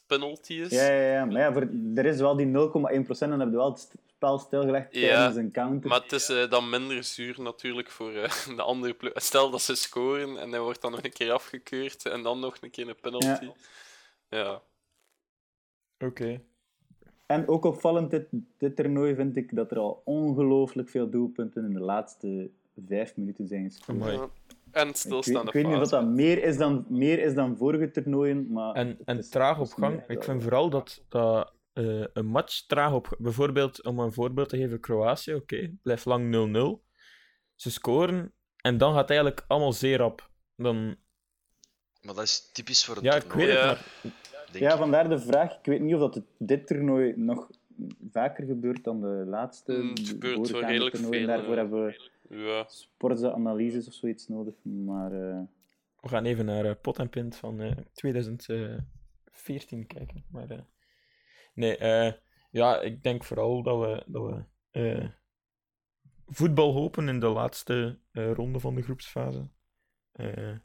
[0.07, 0.71] penalty is.
[0.71, 1.25] Ja, ja, ja.
[1.25, 4.37] Maar ja, voor, er is wel die 0,1% en dan heb je wel het spel
[4.37, 5.89] stilgelegd Ja, tijdens een counter.
[5.89, 9.11] Maar het is eh, dan minder zuur natuurlijk voor eh, de andere ploeg.
[9.15, 12.57] Stel dat ze scoren en hij wordt dan nog een keer afgekeurd en dan nog
[12.61, 13.49] een keer een penalty.
[14.29, 14.61] Ja.
[15.99, 16.41] Oké.
[17.25, 21.73] En ook opvallend dit, dit toernooi vind ik dat er al ongelooflijk veel doelpunten in
[21.73, 22.49] de laatste
[22.87, 24.29] vijf minuten zijn gescoord.
[24.75, 27.57] En Ik weet, stilstaande ik weet niet of dat meer is dan, meer is dan
[27.57, 28.73] vorige toernooien, maar...
[28.73, 30.03] En, het en traag het op gang.
[30.07, 34.57] Ik vind vooral dat, dat eh, een match traag op Bijvoorbeeld, om een voorbeeld te
[34.57, 36.33] geven, Kroatië, oké, blijft lang
[36.81, 36.83] 0-0.
[37.55, 40.29] Ze scoren en dan gaat het eigenlijk allemaal zeer op.
[40.55, 40.95] Dan,
[42.01, 43.77] Maar dat is typisch voor een ja, ik toernooi, weet het, Ja.
[44.03, 44.77] maar denk Ja, ik.
[44.77, 45.51] vandaar de vraag.
[45.57, 47.49] Ik weet niet of dat het, dit toernooi nog
[48.11, 51.57] vaker gebeurt dan de laatste Mm, het gebeurt wel voorgaande redelijk veel, Daarvoor eh.
[51.57, 52.67] hebben we Ja.
[53.87, 54.53] of zoiets nodig.
[54.63, 55.41] Maar eh,
[56.01, 60.25] we gaan even naar eh, Pot en Pint van eh, 2014 kijken.
[60.31, 60.59] Maar, eh,
[61.53, 62.13] nee, eh,
[62.51, 65.09] ja, ik denk vooral dat we, dat we eh,
[66.27, 69.49] voetbal hopen in de laatste eh, ronde van de groepsfase.
[70.11, 70.55] Eh,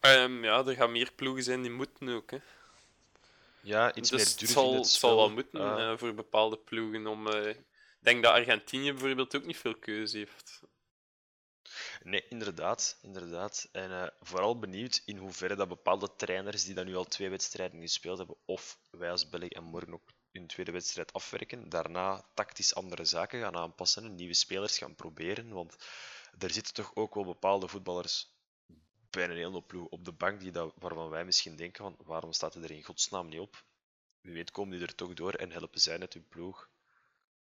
[0.00, 2.30] Ehm, ja, er gaan meer ploegen zijn die moeten ook.
[2.30, 2.38] Hè.
[3.60, 5.08] Ja, iets dus meer het durf zal, in het het spel.
[5.08, 5.92] zal wel moeten Ah.
[5.92, 7.06] eh, voor bepaalde ploegen.
[7.06, 7.54] Om, eh,
[8.06, 10.62] denk dat Argentinië bijvoorbeeld ook niet veel keuze heeft.
[12.02, 12.98] Nee, inderdaad.
[13.02, 13.68] inderdaad.
[13.72, 17.80] En eh, vooral benieuwd in hoeverre dat bepaalde trainers die dan nu al twee wedstrijden
[17.80, 22.74] gespeeld hebben, of wij als België en morgen ook hun tweede wedstrijd afwerken, daarna tactisch
[22.74, 25.48] andere zaken gaan aanpassen en nieuwe spelers gaan proberen.
[25.48, 25.76] Want
[26.38, 28.28] er zitten toch ook wel bepaalde voetballers
[29.10, 32.32] bij een hele ploeg op de bank die dat, waarvan wij misschien denken van waarom
[32.32, 33.64] staat hij er in godsnaam niet op?
[34.20, 36.68] Wie weet komen die er toch door en helpen zij net hun ploeg.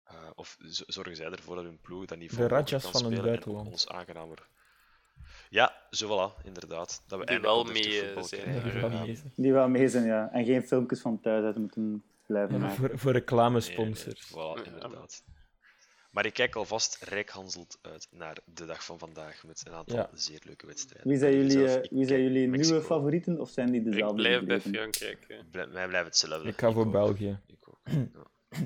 [0.09, 0.57] Eh, of
[0.87, 3.69] zorgen zij ervoor dat hun ploeg dat niveau De kan van spelen buitenland.
[3.69, 4.49] ons aangenamer.
[5.51, 7.03] Ja, zo voilà, inderdaad.
[7.07, 8.55] Dat we Die eindelijk wel mee, eh, zijn.
[8.81, 9.23] Ja.
[9.37, 10.31] die wel mee zijn, ja.
[10.33, 12.77] En geen filmpjes van thuis uit moeten blijven maken.
[12.77, 14.31] voor, voor reclamesponsors.
[14.35, 15.25] nee, voilà, inderdaad.
[16.11, 20.11] Maar ik kijk alvast rijkhanselt uit naar de dag van vandaag met een aantal Ja.
[20.15, 21.09] zeer leuke wedstrijden.
[21.09, 22.73] Wie zijn Ik jullie, zelf, eh, ik wie zijn jullie Mexico.
[22.73, 24.17] nieuwe favorieten of zijn die Ik dezelfde?
[24.17, 24.61] blijf bij?
[24.61, 25.27] Frankrijk.
[25.53, 26.49] Wij blijven hetzelfde.
[26.49, 26.91] Ik ga voor.
[26.91, 27.39] België.
[27.47, 27.79] Ik ook.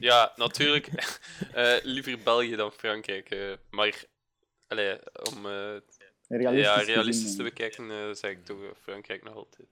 [0.00, 0.32] Ja.
[0.36, 0.86] Natuurlijk.
[1.52, 3.30] eh, liever België dan Frankrijk.
[3.30, 4.04] eh, maar
[4.66, 4.98] allee,
[5.32, 5.76] om eh,
[6.28, 9.68] Realistisch, ja, realistisch te bekijken, zeg ik toch Frankrijk nog altijd.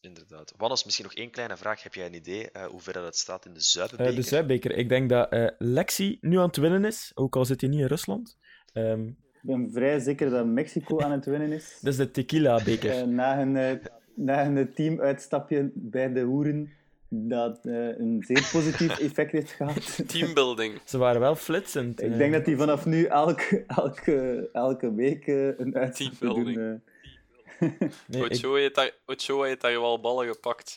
[0.00, 0.52] Inderdaad.
[0.56, 1.82] Wannes, misschien nog één kleine vraag.
[1.82, 4.14] Heb jij een idee eh hoe ver dat staat in de Eh, Zuidenbeker?
[4.14, 4.70] de Zuidbeker.
[4.70, 7.80] Ik denk dat eh, Lexi nu aan het winnen is, ook al zit hij niet
[7.80, 8.38] in Rusland.
[8.72, 11.76] Ehm Ik ben vrij zeker dat Mexico aan het winnen is.
[11.82, 12.90] dat is de Tequila-beker.
[12.90, 16.72] Eh, na hun, eh, na hun teamuitstapje bij de hoeren,
[17.28, 20.02] dat eh, een zeer positief effect heeft gehad.
[20.08, 20.80] Teambuilding.
[20.84, 22.02] Ze waren wel flitsend.
[22.02, 22.18] Ik eh.
[22.18, 25.90] denk dat die vanaf nu elke, elke, elke week eh, een doen.
[25.90, 26.56] Teambuilding.
[26.58, 26.72] eh.
[28.06, 30.76] Nee, ik, Ochoa heeft daar, Ochoa heeft daar wel ballen gepakt.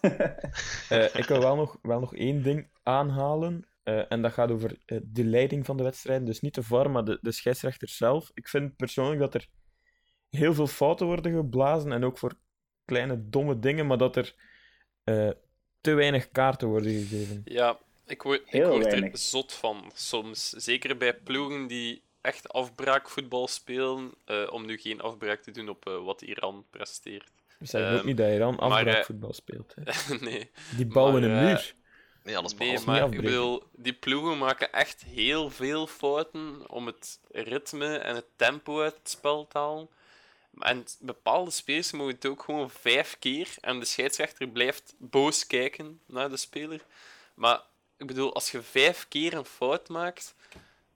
[0.88, 3.66] eh, ik wil wel nog, wel nog één ding aanhalen.
[3.82, 6.26] eh, en dat gaat over eh, de leiding van de wedstrijden.
[6.26, 8.30] Dus niet de VAR, maar de, de scheidsrechter zelf.
[8.34, 9.46] Ik vind persoonlijk dat er
[10.30, 11.92] heel veel fouten worden geblazen.
[11.92, 12.34] En ook voor
[12.84, 14.34] kleine domme dingen, maar dat er
[15.04, 15.30] eh,
[15.80, 17.42] te weinig kaarten worden gegeven.
[17.44, 20.48] Ja, ik word, ik word er zot van soms.
[20.48, 25.86] Zeker bij ploegen die echt afbraakvoetbal spelen, eh, om nu geen afbraak te doen op
[25.86, 27.30] eh, wat Iran presteert.
[27.58, 29.74] We zeggen ook Ehm, niet dat Iran afbraakvoetbal speelt.
[29.74, 30.14] Hè.
[30.28, 31.74] nee, Die bouwen maar, een muur.
[32.22, 37.20] Nee, alles nee maar ik bedoel, die ploegen maken echt heel veel fouten om het
[37.30, 39.88] ritme en het tempo uit het spel te halen.
[40.58, 46.00] En bepaalde spelers mogen het ook gewoon vijf keer en de scheidsrechter blijft boos kijken
[46.06, 46.80] naar de speler.
[47.34, 47.62] Maar
[47.96, 50.34] ik bedoel, als je vijf keer een fout maakt,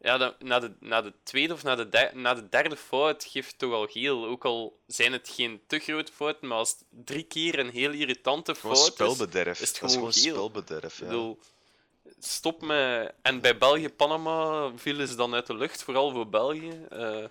[0.00, 3.24] ja, dan, na, de, na de tweede of na de, der- na de derde fout
[3.24, 4.26] geeft het toch al geel.
[4.26, 7.90] Ook al zijn het geen te grote fouten, maar als het drie keer een heel
[7.92, 9.60] irritante Gewoon fout is, spelbederf.
[9.60, 10.34] is het dat is gewoon gewoon geel.
[10.34, 10.94] spelbederf.
[10.94, 11.06] ik Ja.
[11.06, 11.38] bedoel,
[12.18, 13.12] stop met...
[13.22, 16.86] En bij België-Panama vielen ze dan uit de lucht, vooral voor België.
[16.90, 17.24] Eh,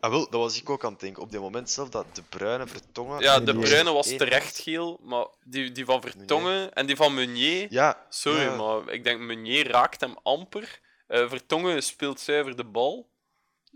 [0.00, 1.22] Ah, wel, dat was ik ook aan het denken.
[1.22, 3.20] Op dit moment zelf dat de bruine vertongen.
[3.20, 7.14] ja, de was Bruyne was terecht geel, maar die, die van Vertongen en die van
[7.14, 7.66] Meunier...
[7.70, 8.56] Ja, Sorry, ja.
[8.56, 10.80] maar ik denk Meunier raakt hem amper.
[11.06, 13.08] Eh, Vertongen speelt zuiver de bal.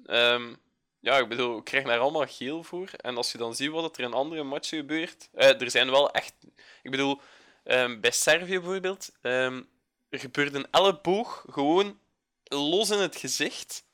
[0.07, 0.55] Ehm,
[1.01, 2.89] ja, ik bedoel, ik krijg daar allemaal geel voor.
[2.97, 5.29] En als je dan ziet wat er in andere matchen gebeurt...
[5.33, 6.35] eh, er zijn wel echt...
[6.83, 7.21] Ik bedoel,
[7.65, 9.11] ehm, bij Servië bijvoorbeeld...
[9.23, 9.63] ehm,
[10.09, 11.99] er gebeurde een elleboog gewoon
[12.45, 13.85] los in het gezicht.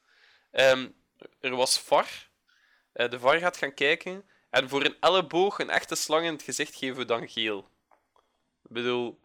[0.50, 0.88] Ehm,
[1.40, 2.28] er was VAR.
[2.92, 4.24] Eh, de VAR gaat gaan kijken.
[4.50, 7.68] En voor een elleboog, een echte slang in het gezicht, geven we dan geel.
[8.64, 9.18] Ik bedoel,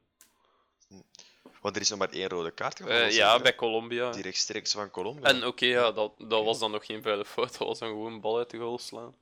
[1.62, 3.14] Want er is nog maar één rode kaart gevallen.
[3.14, 3.56] ja, bij?
[3.56, 4.12] Colombia.
[4.12, 5.24] Die rechtstreeks van Colombia.
[5.30, 8.14] En oké, ja, dat, dat was dan nog geen vuile fout, dat was dan gewoon
[8.14, 9.16] een bal uit de goal slaan.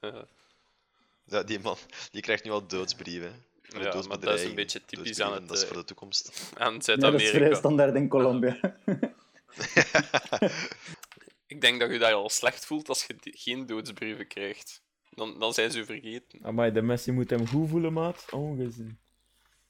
[0.00, 0.12] Eh,
[1.24, 1.76] Ja, die man
[2.10, 3.44] die krijgt nu al doodsbrieven.
[3.62, 6.50] Ja, maar dat is een beetje typisch aan het, Dat is voor de toekomst.
[6.58, 7.56] aan Ja, dat is vrij Zuid-Amerika.
[7.58, 8.58] standaard in Colombia.
[11.54, 14.82] Ik denk dat je daar al slecht voelt als je geen doodsbrieven krijgt.
[15.10, 16.38] Dan, dan zijn ze vergeten.
[16.42, 18.26] Amai, de Messi moet hem goed voelen, maat.
[18.30, 18.98] Ongezien.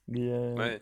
[0.04, 0.74] Die, eh.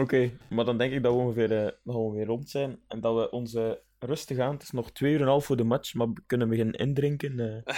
[0.00, 2.80] Oké, maar dan denk ik dat we ongeveer, dat we ongeveer rond zijn.
[2.88, 4.52] En dat we onze rustig aan.
[4.52, 6.74] Het is nog twee uur en een half voor de match, maar we kunnen beginnen
[6.74, 7.40] indrinken.
[7.40, 7.74] eh.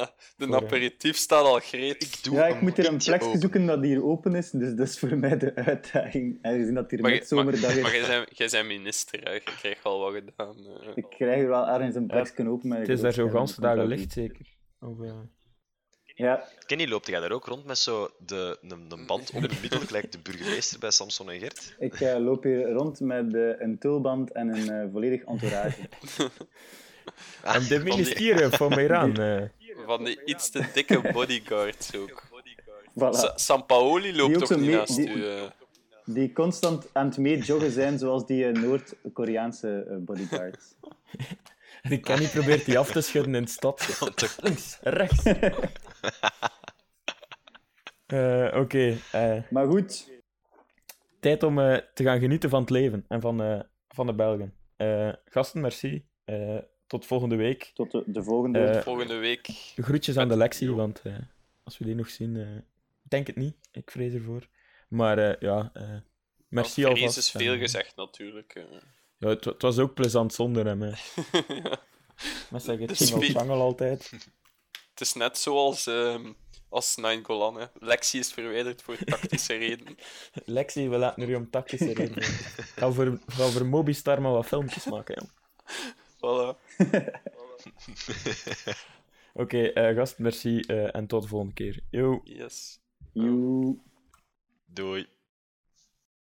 [0.36, 2.02] De Voor, eh, aperitief staat al gereed.
[2.02, 4.88] Ik doe Ja, ik moet hier een plekje zoeken dat hier open is, dus dat
[4.88, 6.38] is voor mij de uitdaging.
[6.42, 7.82] Aangezien dat hier maar, zomerdag is.
[7.82, 9.32] maar jij, zijn, jij zijn minister, hè.
[9.32, 10.56] je krijgt al wat gedaan.
[10.56, 10.88] eh.
[10.94, 12.70] Ik krijg hier wel ergens een plekje open.
[12.70, 14.46] Het is daar zo weet ganse dagen licht, zeker.
[14.80, 14.98] Of,
[16.18, 19.58] Ja, Kenny, loopt jij daar ook rond met zo de, een, een band om de
[19.60, 21.76] middel, gelijk de burgemeester bij Samson en Gert?
[21.78, 25.80] ik eh, loop hier rond met eh, een tulband en een eh, volledig entourage.
[27.42, 29.14] En de ministerie van Iran.
[29.86, 32.22] Van die iets te dikke bodyguards ook.
[32.90, 33.10] Voilà.
[33.18, 35.24] Sa- Sampaoli loopt ook toch niet naast die- u?
[36.04, 40.64] Die constant aan het meejoggen zijn, zoals die Noord-Koreaanse bodyguards.
[41.82, 44.00] En Kenny probeert die af te schudden in de stad.
[44.42, 45.22] Links, rechts.
[48.06, 50.10] Eh, Oké, eh, Maar goed,
[51.20, 54.54] tijd om eh, te gaan genieten van het leven en van, eh, van de Belgen.
[54.76, 56.06] Eh, gasten, merci.
[56.24, 57.70] Eh, tot volgende week.
[57.74, 58.58] tot de, de volgende.
[58.64, 59.48] Eh, Volgende week.
[59.76, 61.14] Groetjes aan de Lexie, want eh,
[61.64, 63.56] als we die nog zien, eh, ik denk het niet.
[63.72, 64.46] Ik vrees ervoor.
[64.88, 65.96] Maar eh, ja, eh,
[66.48, 67.16] merci Vrees alvast.
[67.18, 68.64] is en, veel gezegd natuurlijk.
[69.18, 70.82] Ja, het, wa- het was ook plezant zonder hem.
[70.82, 70.92] Hè.
[71.62, 71.80] Ja.
[72.50, 74.10] Maar zeg, het ging op Changel altijd.
[74.90, 76.32] Het is net zoals ehm
[76.68, 77.60] als Nine Golan.
[77.60, 77.66] Hè.
[77.74, 79.96] Lexi is verwijderd voor tactische redenen.
[80.44, 82.22] Lexie, we laten je om tactische redenen.
[82.76, 85.30] Ga voor, ga voor Mobistar maar wat filmpjes maken, jong.
[86.16, 86.58] Voilà.
[89.34, 91.82] Oké, eh, gast, merci eh, en tot de volgende keer.
[91.90, 92.20] Yo.
[92.24, 92.80] Yes.
[93.12, 93.78] Joe.
[94.66, 95.06] Doei.